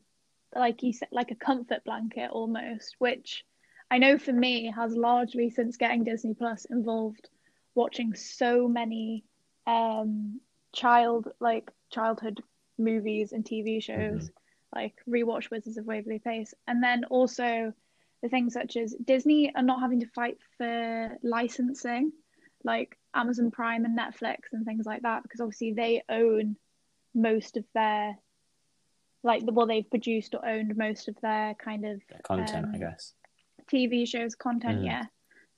like 0.56 0.82
you 0.82 0.94
said, 0.94 1.08
like 1.12 1.32
a 1.32 1.36
comfort 1.36 1.84
blanket 1.84 2.30
almost, 2.30 2.96
which 2.98 3.44
I 3.90 3.98
know 3.98 4.16
for 4.16 4.32
me 4.32 4.72
has 4.74 4.96
largely 4.96 5.50
since 5.50 5.76
getting 5.76 6.02
Disney 6.02 6.32
Plus 6.32 6.64
involved 6.64 7.28
watching 7.74 8.14
so 8.14 8.68
many 8.68 9.24
um 9.66 10.40
child 10.72 11.28
like 11.38 11.70
childhood 11.92 12.42
movies 12.78 13.32
and 13.32 13.44
TV 13.44 13.82
shows 13.82 14.24
mm-hmm. 14.24 14.78
like 14.80 14.94
rewatch 15.08 15.50
Wizards 15.50 15.76
of 15.76 15.86
Waverly 15.86 16.18
Place 16.18 16.54
and 16.66 16.82
then 16.82 17.04
also 17.04 17.72
the 18.22 18.28
things 18.28 18.54
such 18.54 18.76
as 18.76 18.94
Disney 19.04 19.54
are 19.54 19.62
not 19.62 19.80
having 19.80 20.00
to 20.00 20.06
fight 20.06 20.38
for 20.56 21.16
licensing 21.22 22.12
like 22.64 22.96
Amazon 23.14 23.50
Prime 23.50 23.84
and 23.84 23.98
Netflix 23.98 24.38
and 24.52 24.64
things 24.64 24.86
like 24.86 25.02
that 25.02 25.22
because 25.22 25.40
obviously 25.40 25.72
they 25.72 26.02
own 26.08 26.56
most 27.14 27.56
of 27.56 27.64
their 27.74 28.16
like 29.22 29.44
the 29.44 29.52
well 29.52 29.66
they've 29.66 29.88
produced 29.90 30.34
or 30.34 30.48
owned 30.48 30.76
most 30.76 31.08
of 31.08 31.16
their 31.20 31.54
kind 31.54 31.84
of 31.84 32.00
their 32.08 32.20
content 32.24 32.66
um, 32.66 32.72
I 32.74 32.78
guess 32.78 33.12
TV 33.70 34.06
shows 34.06 34.34
content. 34.34 34.80
Mm. 34.80 34.86
Yeah, 34.86 35.04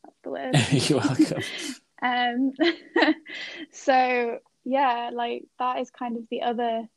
that's 0.05 0.21
the 0.23 0.31
word. 0.31 0.57
You're 0.71 1.01
welcome. 1.01 1.43
um, 2.03 2.53
so 3.73 4.39
yeah, 4.65 5.11
like 5.13 5.45
that 5.59 5.79
is 5.79 5.91
kind 5.91 6.17
of 6.17 6.25
the 6.31 6.43
other 6.43 6.89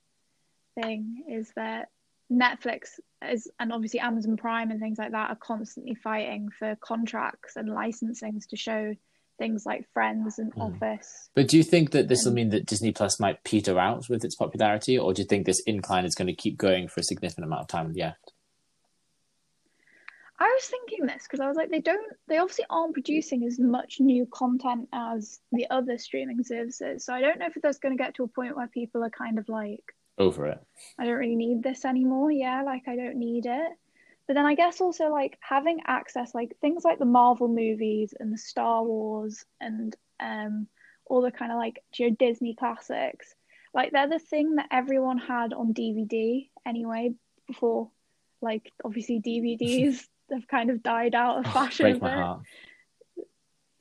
thing 0.82 1.24
is 1.30 1.52
that 1.56 1.90
Netflix 2.32 3.00
is 3.28 3.50
and 3.60 3.72
obviously 3.72 4.00
Amazon 4.00 4.38
Prime 4.38 4.72
and 4.72 4.80
things 4.80 4.98
like 4.98 5.12
that 5.12 5.30
are 5.30 5.38
constantly 5.38 5.96
fighting 5.96 6.50
for 6.58 6.76
contracts 6.82 7.56
and 7.56 7.70
licensings 7.70 8.48
to 8.50 8.58
show 8.58 8.94
things 9.38 9.66
like 9.66 9.88
Friends 9.94 10.40
and 10.40 10.54
mm. 10.54 10.62
Office. 10.62 11.30
But 11.36 11.48
do 11.48 11.58
you 11.58 11.64
think 11.64 11.92
that 11.92 12.08
this 12.08 12.26
will 12.26 12.34
mean 12.34 12.50
that 12.50 12.66
Disney 12.66 12.92
Plus 12.92 13.20
might 13.20 13.44
peter 13.44 13.80
out 13.80 14.10
with 14.10 14.26
its 14.26 14.36
popularity, 14.36 14.98
or 14.98 15.14
do 15.14 15.22
you 15.22 15.28
think 15.28 15.46
this 15.46 15.62
incline 15.62 16.06
is 16.06 16.16
going 16.16 16.28
to 16.28 16.36
keep 16.36 16.58
going 16.58 16.88
for 16.88 17.02
a 17.02 17.04
significant 17.04 17.46
amount 17.46 17.62
of 17.62 17.68
time 17.68 17.92
yet? 17.96 18.18
I 20.40 20.46
was 20.46 20.66
thinking 20.66 21.06
this 21.08 21.24
because 21.24 21.40
I 21.40 21.48
was 21.48 21.58
like, 21.58 21.72
they 21.72 21.80
don't, 21.80 22.14
they 22.28 22.38
obviously 22.38 22.66
aren't 22.70 22.94
producing 22.94 23.44
as 23.46 23.58
much 23.60 24.00
new 24.00 24.28
content 24.28 24.88
as 24.94 25.40
the 25.52 25.68
other 25.72 25.98
streaming 25.98 26.44
services. 26.44 27.06
So 27.06 27.14
I 27.14 27.22
don't 27.22 27.40
know 27.40 27.48
if 27.48 27.60
there's 27.62 27.80
going 27.80 27.98
to 27.98 28.04
get 28.04 28.16
to 28.16 28.24
a 28.24 28.28
point 28.28 28.56
where 28.56 28.68
people 28.68 29.04
are 29.04 29.10
kind 29.10 29.40
of 29.40 29.50
like 29.50 29.84
over 30.18 30.46
it. 30.48 30.60
I 31.00 31.06
don't 31.06 31.16
really 31.16 31.36
need 31.36 31.64
this 31.64 31.86
anymore. 31.86 32.32
Yeah, 32.32 32.62
like 32.64 32.88
I 32.88 32.96
don't 32.96 33.18
need 33.18 33.48
it. 33.48 33.72
But 34.28 34.34
then 34.34 34.46
I 34.46 34.56
guess 34.56 34.82
also 34.82 35.10
like 35.10 35.38
having 35.42 35.80
access, 35.88 36.36
like 36.36 36.56
things 36.62 36.84
like 36.84 37.00
the 37.00 37.06
Marvel 37.06 37.48
movies 37.48 38.14
and 38.20 38.32
the 38.32 38.38
Star 38.38 38.84
Wars 38.84 39.44
and 39.62 39.96
um 40.20 40.68
all 41.06 41.22
the 41.22 41.32
kind 41.32 41.52
of 41.52 41.58
like 41.58 41.82
you 41.96 42.10
know, 42.10 42.16
Disney 42.20 42.54
classics, 42.54 43.34
like 43.74 43.92
they're 43.92 44.10
the 44.10 44.20
thing 44.20 44.56
that 44.56 44.68
everyone 44.72 45.18
had 45.18 45.54
on 45.54 45.74
DVD 45.74 46.50
anyway 46.66 47.14
before 47.48 47.90
like 48.42 48.72
obviously 48.84 49.22
DVDs 49.22 50.06
have 50.32 50.48
kind 50.48 50.70
of 50.70 50.84
died 50.84 51.16
out 51.16 51.40
of 51.40 51.54
fashion. 51.54 51.92
Break 51.92 52.02
my 52.02 52.16
heart. 52.16 52.42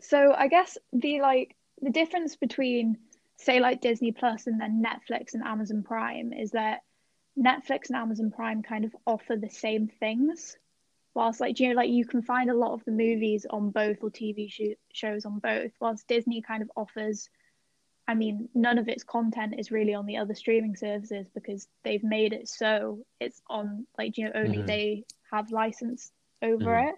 So 0.01 0.35
I 0.37 0.49
guess 0.49 0.79
the 0.93 1.21
like 1.21 1.57
the 1.81 1.91
difference 1.91 2.37
between 2.37 2.99
say 3.37 3.61
like 3.61 3.81
Disney 3.81 4.13
Plus 4.13 4.47
and 4.47 4.61
then 4.61 4.83
Netflix 4.85 5.35
and 5.35 5.43
Amazon 5.43 5.83
Prime 5.83 6.33
is 6.33 6.53
that 6.53 6.81
Netflix 7.39 7.89
and 7.89 7.97
Amazon 7.97 8.31
Prime 8.31 8.63
kind 8.63 8.85
of 8.85 8.97
offer 9.07 9.37
the 9.37 9.51
same 9.51 9.89
things. 9.89 10.57
Whilst 11.15 11.41
like 11.41 11.59
you 11.61 11.69
know 11.69 11.75
like 11.75 11.91
you 11.91 12.05
can 12.05 12.23
find 12.23 12.51
a 12.51 12.57
lot 12.57 12.73
of 12.73 12.85
the 12.85 12.93
movies 12.93 13.47
on 13.49 13.71
both 13.71 13.99
or 14.03 14.11
TV 14.11 14.51
sh- 14.51 14.77
shows 14.93 15.25
on 15.25 15.39
both, 15.39 15.73
whilst 15.81 16.07
Disney 16.09 16.43
kind 16.43 16.63
of 16.63 16.71
offers 16.77 17.29
I 18.09 18.15
mean, 18.15 18.49
none 18.55 18.79
of 18.79 18.89
its 18.89 19.03
content 19.03 19.55
is 19.59 19.73
really 19.73 19.95
on 19.95 20.07
the 20.07 20.19
other 20.19 20.35
streaming 20.35 20.77
services 20.77 21.27
because 21.35 21.67
they've 21.83 22.05
made 22.05 22.33
it 22.33 22.49
so 22.49 23.01
it's 23.21 23.43
on 23.49 23.87
like 23.99 24.17
you 24.17 24.27
know 24.27 24.33
only 24.35 24.59
mm-hmm. 24.59 24.67
they 24.67 25.05
have 25.33 25.51
license 25.51 26.13
over 26.42 26.64
mm-hmm. 26.64 26.88
it. 26.88 26.94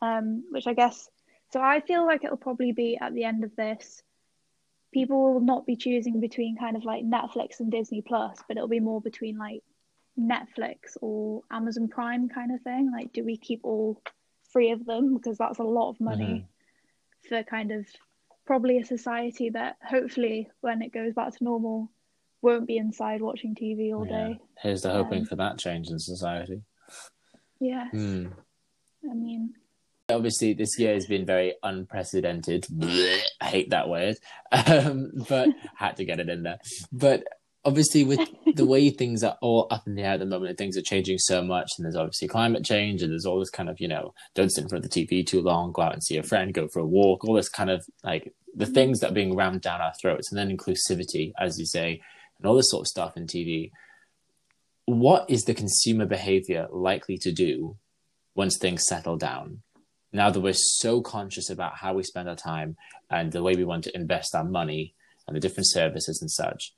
Um, 0.00 0.44
which 0.52 0.68
I 0.68 0.74
guess 0.74 1.10
so 1.50 1.60
I 1.60 1.80
feel 1.80 2.06
like 2.06 2.24
it'll 2.24 2.36
probably 2.36 2.72
be 2.72 2.98
at 3.00 3.14
the 3.14 3.24
end 3.24 3.44
of 3.44 3.56
this, 3.56 4.02
people 4.92 5.34
will 5.34 5.40
not 5.40 5.66
be 5.66 5.76
choosing 5.76 6.20
between 6.20 6.56
kind 6.56 6.76
of 6.76 6.84
like 6.84 7.04
Netflix 7.04 7.60
and 7.60 7.70
Disney 7.70 8.02
Plus, 8.02 8.38
but 8.46 8.56
it'll 8.56 8.68
be 8.68 8.80
more 8.80 9.00
between 9.00 9.38
like 9.38 9.62
Netflix 10.18 10.96
or 11.00 11.42
Amazon 11.50 11.88
Prime 11.88 12.28
kind 12.28 12.54
of 12.54 12.60
thing. 12.62 12.90
Like, 12.92 13.12
do 13.12 13.24
we 13.24 13.36
keep 13.36 13.60
all 13.64 14.02
three 14.52 14.72
of 14.72 14.84
them 14.84 15.14
because 15.14 15.38
that's 15.38 15.58
a 15.58 15.64
lot 15.64 15.90
of 15.90 16.00
money 16.00 16.46
mm-hmm. 17.24 17.28
for 17.28 17.42
kind 17.44 17.72
of 17.72 17.86
probably 18.46 18.78
a 18.78 18.84
society 18.84 19.50
that 19.50 19.76
hopefully 19.82 20.48
when 20.60 20.80
it 20.80 20.92
goes 20.92 21.12
back 21.14 21.36
to 21.36 21.44
normal 21.44 21.90
won't 22.40 22.66
be 22.66 22.76
inside 22.76 23.20
watching 23.20 23.54
TV 23.54 23.94
all 23.94 24.06
yeah. 24.06 24.28
day. 24.28 24.40
Here's 24.62 24.82
the 24.82 24.90
hoping 24.90 25.20
um, 25.20 25.26
for 25.26 25.36
that 25.36 25.58
change 25.58 25.88
in 25.88 25.98
society. 25.98 26.62
Yes. 27.60 27.92
Mm. 27.92 28.32
I 29.08 29.14
mean, 29.14 29.54
obviously 30.10 30.54
this 30.54 30.78
year 30.78 30.94
has 30.94 31.06
been 31.06 31.26
very 31.26 31.54
unprecedented. 31.62 32.66
I 33.40 33.44
hate 33.44 33.70
that 33.70 33.88
word, 33.88 34.16
um, 34.52 35.10
but 35.28 35.48
had 35.76 35.96
to 35.96 36.04
get 36.04 36.20
it 36.20 36.28
in 36.28 36.42
there. 36.42 36.58
But 36.92 37.24
obviously, 37.64 38.04
with 38.04 38.20
the 38.54 38.66
way 38.66 38.90
things 38.90 39.22
are 39.22 39.36
all 39.42 39.66
up 39.70 39.86
in 39.86 39.94
the 39.94 40.02
air 40.02 40.12
at 40.12 40.20
the 40.20 40.26
moment, 40.26 40.50
and 40.50 40.58
things 40.58 40.76
are 40.76 40.82
changing 40.82 41.18
so 41.18 41.42
much, 41.42 41.72
and 41.76 41.84
there's 41.84 41.96
obviously 41.96 42.28
climate 42.28 42.64
change, 42.64 43.02
and 43.02 43.12
there's 43.12 43.26
all 43.26 43.38
this 43.38 43.50
kind 43.50 43.68
of 43.68 43.80
you 43.80 43.88
know, 43.88 44.14
don't 44.34 44.50
sit 44.50 44.62
in 44.62 44.68
front 44.68 44.84
of 44.84 44.90
the 44.90 45.06
TV 45.06 45.26
too 45.26 45.42
long, 45.42 45.72
go 45.72 45.82
out 45.82 45.92
and 45.92 46.02
see 46.02 46.16
a 46.16 46.22
friend, 46.22 46.54
go 46.54 46.68
for 46.68 46.80
a 46.80 46.86
walk, 46.86 47.24
all 47.24 47.34
this 47.34 47.48
kind 47.48 47.70
of 47.70 47.84
like 48.02 48.32
the 48.54 48.66
things 48.66 49.00
that 49.00 49.10
are 49.10 49.14
being 49.14 49.36
rammed 49.36 49.60
down 49.60 49.80
our 49.80 49.92
throats, 50.00 50.30
and 50.30 50.38
then 50.38 50.56
inclusivity, 50.56 51.32
as 51.38 51.58
you 51.58 51.66
say, 51.66 52.00
and 52.38 52.46
all 52.46 52.54
this 52.54 52.70
sort 52.70 52.82
of 52.82 52.88
stuff 52.88 53.16
in 53.16 53.26
TV. 53.26 53.70
What 54.86 55.28
is 55.28 55.42
the 55.42 55.52
consumer 55.52 56.06
behavior 56.06 56.66
likely 56.72 57.18
to 57.18 57.30
do 57.30 57.76
once 58.38 58.56
things 58.56 58.86
settle 58.86 59.16
down? 59.16 59.60
Now 60.12 60.30
that 60.30 60.40
we're 60.40 60.54
so 60.54 61.02
conscious 61.02 61.50
about 61.50 61.74
how 61.74 61.92
we 61.92 62.04
spend 62.04 62.28
our 62.28 62.36
time 62.36 62.76
and 63.10 63.30
the 63.30 63.42
way 63.42 63.54
we 63.54 63.64
want 63.64 63.84
to 63.84 63.94
invest 63.96 64.34
our 64.34 64.44
money 64.44 64.94
and 65.26 65.36
the 65.36 65.40
different 65.40 65.68
services 65.68 66.22
and 66.22 66.30
such, 66.30 66.72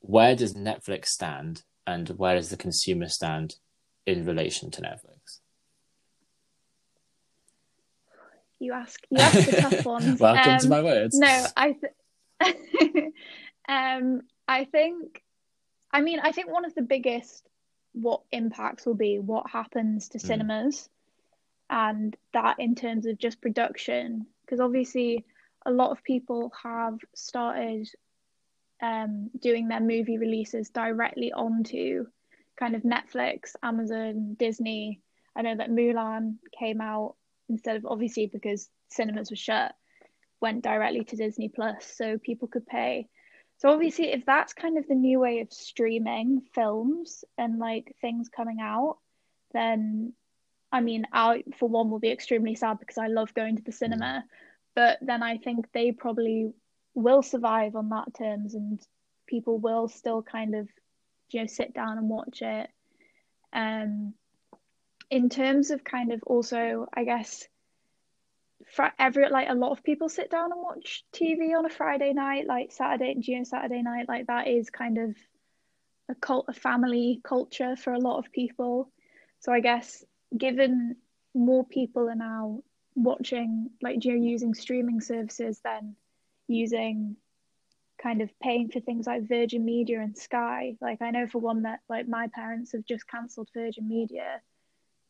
where 0.00 0.36
does 0.36 0.54
Netflix 0.54 1.06
stand 1.06 1.62
and 1.86 2.10
where 2.10 2.36
does 2.36 2.50
the 2.50 2.56
consumer 2.56 3.08
stand 3.08 3.56
in 4.06 4.24
relation 4.26 4.70
to 4.70 4.82
Netflix? 4.82 5.40
You 8.60 8.74
ask, 8.74 9.00
you 9.10 9.18
ask 9.18 9.50
the 9.50 9.56
tough 9.62 9.84
ones. 9.96 10.20
Welcome 10.20 10.52
um, 10.52 10.58
to 10.58 10.68
my 10.68 10.82
words. 10.82 11.18
No, 11.18 11.46
I, 11.56 11.74
th- 12.40 12.54
um, 13.68 14.20
I 14.46 14.66
think, 14.66 15.22
I 15.90 16.02
mean, 16.02 16.20
I 16.20 16.30
think 16.32 16.48
one 16.52 16.64
of 16.64 16.74
the 16.74 16.82
biggest 16.82 17.48
what 17.92 18.22
impacts 18.32 18.86
will 18.86 18.94
be 18.94 19.18
what 19.18 19.50
happens 19.50 20.08
to 20.08 20.18
mm. 20.18 20.26
cinemas 20.26 20.88
and 21.70 22.16
that 22.32 22.58
in 22.58 22.74
terms 22.74 23.06
of 23.06 23.18
just 23.18 23.40
production 23.40 24.26
because 24.44 24.60
obviously 24.60 25.24
a 25.66 25.70
lot 25.70 25.90
of 25.90 26.02
people 26.02 26.52
have 26.62 26.98
started 27.14 27.88
um, 28.82 29.30
doing 29.40 29.68
their 29.68 29.80
movie 29.80 30.18
releases 30.18 30.70
directly 30.70 31.32
onto 31.32 32.06
kind 32.58 32.74
of 32.74 32.82
Netflix, 32.82 33.54
Amazon, 33.62 34.34
Disney. 34.38 35.00
I 35.34 35.42
know 35.42 35.56
that 35.56 35.70
Mulan 35.70 36.36
came 36.58 36.80
out 36.80 37.14
instead 37.48 37.76
of 37.76 37.86
obviously 37.86 38.26
because 38.26 38.68
cinemas 38.88 39.30
were 39.30 39.36
shut, 39.36 39.74
went 40.40 40.62
directly 40.62 41.04
to 41.04 41.16
Disney 41.16 41.48
Plus, 41.48 41.84
so 41.96 42.18
people 42.18 42.48
could 42.48 42.66
pay. 42.66 43.08
So 43.62 43.70
obviously, 43.70 44.10
if 44.10 44.26
that's 44.26 44.54
kind 44.54 44.76
of 44.76 44.88
the 44.88 44.96
new 44.96 45.20
way 45.20 45.38
of 45.38 45.52
streaming 45.52 46.42
films 46.52 47.22
and 47.38 47.60
like 47.60 47.94
things 48.00 48.28
coming 48.28 48.58
out, 48.60 48.98
then 49.52 50.14
I 50.72 50.80
mean, 50.80 51.06
I 51.12 51.44
for 51.60 51.68
one 51.68 51.88
will 51.88 52.00
be 52.00 52.10
extremely 52.10 52.56
sad 52.56 52.80
because 52.80 52.98
I 52.98 53.06
love 53.06 53.32
going 53.34 53.54
to 53.54 53.62
the 53.62 53.70
cinema, 53.70 54.24
but 54.74 54.98
then 55.00 55.22
I 55.22 55.38
think 55.38 55.66
they 55.72 55.92
probably 55.92 56.50
will 56.94 57.22
survive 57.22 57.76
on 57.76 57.90
that 57.90 58.12
terms, 58.18 58.54
and 58.54 58.80
people 59.28 59.60
will 59.60 59.86
still 59.86 60.24
kind 60.24 60.56
of, 60.56 60.68
you 61.30 61.42
know, 61.42 61.46
sit 61.46 61.72
down 61.72 61.98
and 61.98 62.08
watch 62.08 62.42
it. 62.42 62.68
Um, 63.52 64.14
in 65.08 65.28
terms 65.28 65.70
of 65.70 65.84
kind 65.84 66.10
of 66.10 66.20
also, 66.24 66.88
I 66.92 67.04
guess, 67.04 67.46
every 68.98 69.28
like 69.28 69.48
a 69.48 69.54
lot 69.54 69.72
of 69.72 69.82
people 69.82 70.08
sit 70.08 70.30
down 70.30 70.52
and 70.52 70.60
watch 70.60 71.04
TV 71.12 71.56
on 71.56 71.66
a 71.66 71.70
Friday 71.70 72.12
night, 72.12 72.46
like 72.46 72.72
Saturday, 72.72 73.16
you 73.20 73.38
know, 73.38 73.44
Saturday 73.44 73.82
night, 73.82 74.08
like 74.08 74.26
that 74.26 74.48
is 74.48 74.70
kind 74.70 74.98
of 74.98 75.16
a 76.08 76.14
cult, 76.14 76.46
a 76.48 76.52
family 76.52 77.20
culture 77.22 77.76
for 77.76 77.92
a 77.92 77.98
lot 77.98 78.18
of 78.18 78.32
people. 78.32 78.90
So 79.40 79.52
I 79.52 79.60
guess 79.60 80.04
given 80.36 80.96
more 81.34 81.64
people 81.64 82.08
are 82.08 82.14
now 82.14 82.60
watching 82.94 83.70
like 83.80 84.04
you're 84.04 84.16
using 84.16 84.54
streaming 84.54 85.00
services 85.00 85.60
than 85.64 85.96
using 86.46 87.16
kind 88.02 88.20
of 88.20 88.30
paying 88.40 88.68
for 88.68 88.80
things 88.80 89.06
like 89.06 89.28
Virgin 89.28 89.64
Media 89.64 90.00
and 90.00 90.16
Sky. 90.16 90.76
Like 90.80 91.00
I 91.00 91.10
know 91.10 91.26
for 91.26 91.38
one 91.38 91.62
that 91.62 91.80
like 91.88 92.08
my 92.08 92.28
parents 92.34 92.72
have 92.72 92.84
just 92.84 93.06
cancelled 93.08 93.48
Virgin 93.54 93.88
Media 93.88 94.40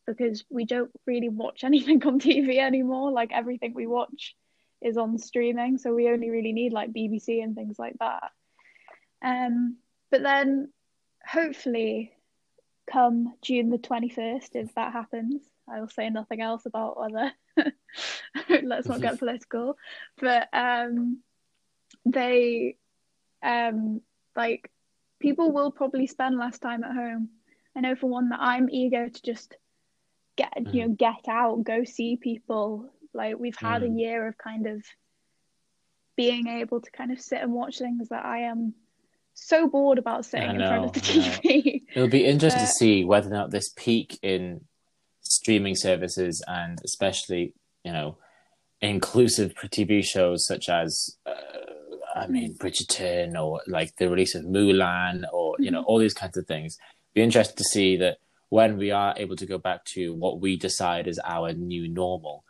because 0.06 0.44
we 0.50 0.64
don't 0.64 0.90
really 1.06 1.28
watch 1.28 1.64
anything 1.64 2.04
on 2.06 2.20
TV 2.20 2.58
anymore. 2.58 3.10
Like 3.10 3.32
everything 3.32 3.74
we 3.74 3.86
watch 3.86 4.34
is 4.80 4.96
on 4.96 5.18
streaming, 5.18 5.78
so 5.78 5.94
we 5.94 6.08
only 6.08 6.30
really 6.30 6.52
need 6.52 6.72
like 6.72 6.92
BBC 6.92 7.42
and 7.42 7.54
things 7.54 7.78
like 7.78 7.96
that. 8.00 8.30
Um, 9.24 9.76
but 10.10 10.22
then 10.22 10.72
hopefully 11.24 12.12
come 12.90 13.34
June 13.42 13.70
the 13.70 13.78
21st, 13.78 14.48
if 14.54 14.74
that 14.74 14.92
happens. 14.92 15.42
I 15.68 15.80
will 15.80 15.88
say 15.88 16.10
nothing 16.10 16.40
else 16.40 16.66
about 16.66 16.98
whether, 16.98 17.32
let's 18.62 18.88
not 18.88 19.00
get 19.00 19.18
political, 19.20 19.76
but 20.20 20.48
um, 20.52 21.20
they, 22.04 22.76
um, 23.42 24.00
like, 24.34 24.70
people 25.20 25.52
will 25.52 25.70
probably 25.70 26.08
spend 26.08 26.36
less 26.36 26.58
time 26.58 26.82
at 26.82 26.92
home. 26.92 27.28
I 27.76 27.80
know 27.80 27.94
for 27.94 28.08
one 28.08 28.30
that 28.30 28.40
I'm 28.40 28.68
eager 28.68 29.08
to 29.08 29.22
just 29.22 29.54
get, 30.36 30.52
mm. 30.56 30.74
you 30.74 30.82
know, 30.82 30.94
get 30.94 31.28
out, 31.28 31.64
go 31.64 31.84
see 31.84 32.16
people. 32.16 32.92
Like, 33.14 33.38
we've 33.38 33.56
had 33.56 33.82
mm. 33.82 33.86
a 33.86 33.98
year 33.98 34.28
of 34.28 34.38
kind 34.38 34.66
of 34.66 34.84
being 36.16 36.46
able 36.46 36.80
to 36.80 36.90
kind 36.90 37.12
of 37.12 37.20
sit 37.20 37.40
and 37.40 37.52
watch 37.52 37.78
things 37.78 38.08
that 38.08 38.24
I 38.24 38.40
am 38.40 38.74
so 39.34 39.68
bored 39.68 39.98
about 39.98 40.24
sitting 40.24 40.58
know, 40.58 40.64
in 40.64 40.68
front 40.68 40.84
of 40.84 40.92
the 40.92 41.00
TV. 41.00 41.82
It'll 41.94 42.08
be 42.08 42.24
interesting 42.26 42.62
to 42.62 42.66
see 42.66 43.04
whether 43.04 43.28
or 43.28 43.32
not 43.32 43.50
this 43.50 43.70
peak 43.76 44.18
in 44.22 44.62
streaming 45.20 45.74
services 45.74 46.42
and 46.46 46.78
especially, 46.84 47.54
you 47.84 47.92
know, 47.92 48.18
inclusive 48.80 49.54
TV 49.54 50.04
shows 50.04 50.44
such 50.46 50.68
as, 50.68 51.16
uh, 51.24 51.32
I 52.14 52.26
mean, 52.26 52.56
Bridgerton 52.58 53.40
or 53.40 53.62
like 53.66 53.96
the 53.96 54.08
release 54.08 54.34
of 54.34 54.44
Mulan 54.44 55.24
or, 55.32 55.56
you 55.58 55.70
know, 55.70 55.80
mm-hmm. 55.80 55.88
all 55.88 55.98
these 55.98 56.14
kinds 56.14 56.36
of 56.36 56.46
things. 56.46 56.76
Be 57.14 57.22
interested 57.22 57.56
to 57.56 57.64
see 57.64 57.96
that 57.98 58.18
when 58.52 58.76
we 58.76 58.90
are 58.90 59.14
able 59.16 59.34
to 59.34 59.46
go 59.46 59.56
back 59.56 59.82
to 59.82 60.12
what 60.12 60.38
we 60.38 60.58
decide 60.58 61.08
is 61.08 61.18
our 61.24 61.54
new 61.54 61.88
normal, 61.88 62.44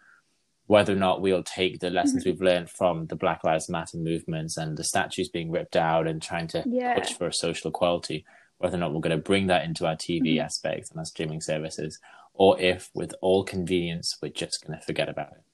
whether 0.67 0.95
or 0.95 0.97
not 0.97 1.21
we'll 1.21 1.45
take 1.45 1.79
the 1.79 1.91
lessons 1.91 2.25
mm-hmm. 2.25 2.31
we've 2.31 2.43
learned 2.43 2.69
from 2.69 3.07
the 3.07 3.15
Black 3.15 3.45
Lives 3.45 3.69
Matter 3.69 3.99
movements 3.99 4.57
and 4.57 4.77
the 4.77 4.83
statues 4.83 5.29
being 5.29 5.53
ripped 5.53 5.77
out 5.77 6.09
and 6.09 6.21
trying 6.21 6.49
to 6.49 6.65
yeah. 6.67 6.99
push 6.99 7.13
for 7.13 7.31
social 7.31 7.71
equality, 7.71 8.25
whether 8.59 8.77
or 8.77 8.81
not 8.81 8.93
we're 8.93 9.01
going 9.01 9.17
to 9.17 9.23
bring 9.23 9.47
that 9.47 9.65
into 9.65 9.87
our 9.87 9.95
TV 9.95 10.23
mm-hmm. 10.23 10.45
aspect 10.45 10.91
and 10.91 10.99
our 10.99 11.05
streaming 11.05 11.41
services, 11.41 12.01
or 12.35 12.61
if 12.61 12.91
with 12.95 13.15
all 13.23 13.45
convenience 13.45 14.19
we're 14.21 14.33
just 14.33 14.67
going 14.67 14.77
to 14.77 14.85
forget 14.85 15.09
about 15.09 15.31
it. 15.31 15.45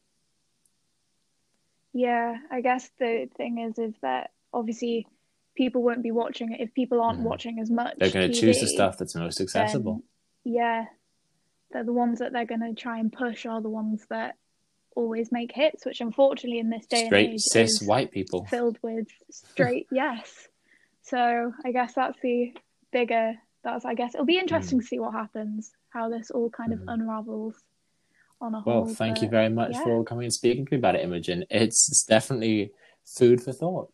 Yeah, 1.92 2.36
I 2.50 2.62
guess 2.62 2.88
the 2.98 3.28
thing 3.36 3.58
is 3.58 3.78
is 3.78 3.94
that 4.00 4.30
obviously 4.54 5.06
people 5.58 5.82
won't 5.82 6.02
be 6.02 6.10
watching 6.10 6.54
it 6.54 6.62
if 6.62 6.72
people 6.72 7.02
aren't 7.02 7.20
mm. 7.20 7.24
watching 7.24 7.58
as 7.60 7.70
much. 7.70 7.96
They're 7.98 8.10
going 8.10 8.32
to 8.32 8.40
choose 8.40 8.60
the 8.60 8.66
stuff 8.66 8.96
that's 8.96 9.14
most 9.14 9.42
accessible. 9.42 10.04
Yeah, 10.48 10.86
they're 11.70 11.84
the 11.84 11.92
ones 11.92 12.20
that 12.20 12.32
they're 12.32 12.46
going 12.46 12.62
to 12.62 12.74
try 12.74 12.98
and 12.98 13.12
push 13.12 13.44
are 13.44 13.60
the 13.60 13.68
ones 13.68 14.06
that 14.08 14.36
always 14.96 15.30
make 15.30 15.52
hits, 15.52 15.84
which 15.84 16.00
unfortunately 16.00 16.58
in 16.58 16.70
this 16.70 16.86
day 16.86 17.06
straight 17.06 17.26
and 17.26 17.34
age 17.34 17.40
cis 17.42 17.82
white 17.82 18.10
people 18.10 18.46
filled 18.46 18.78
with 18.82 19.06
straight 19.30 19.86
yes. 19.92 20.48
So 21.02 21.52
I 21.64 21.72
guess 21.72 21.94
that's 21.94 22.18
the 22.22 22.54
bigger. 22.92 23.34
That's 23.62 23.84
I 23.84 23.92
guess 23.92 24.14
it'll 24.14 24.26
be 24.26 24.38
interesting 24.38 24.78
mm. 24.78 24.82
to 24.82 24.86
see 24.86 24.98
what 24.98 25.12
happens, 25.12 25.70
how 25.90 26.08
this 26.08 26.30
all 26.30 26.48
kind 26.48 26.72
of 26.72 26.80
mm. 26.80 26.92
unravels 26.94 27.54
on 28.40 28.54
a 28.54 28.60
whole. 28.60 28.84
Well, 28.84 28.94
thank 28.94 29.16
but, 29.16 29.22
you 29.22 29.28
very 29.28 29.50
much 29.50 29.72
yeah. 29.74 29.84
for 29.84 30.04
coming 30.04 30.24
and 30.24 30.32
speaking 30.32 30.64
to 30.64 30.72
me 30.72 30.78
about 30.78 30.94
it, 30.94 31.04
Imogen. 31.04 31.44
It's, 31.50 31.88
it's 31.90 32.04
definitely 32.04 32.72
food 33.04 33.42
for 33.42 33.52
thought. 33.52 33.92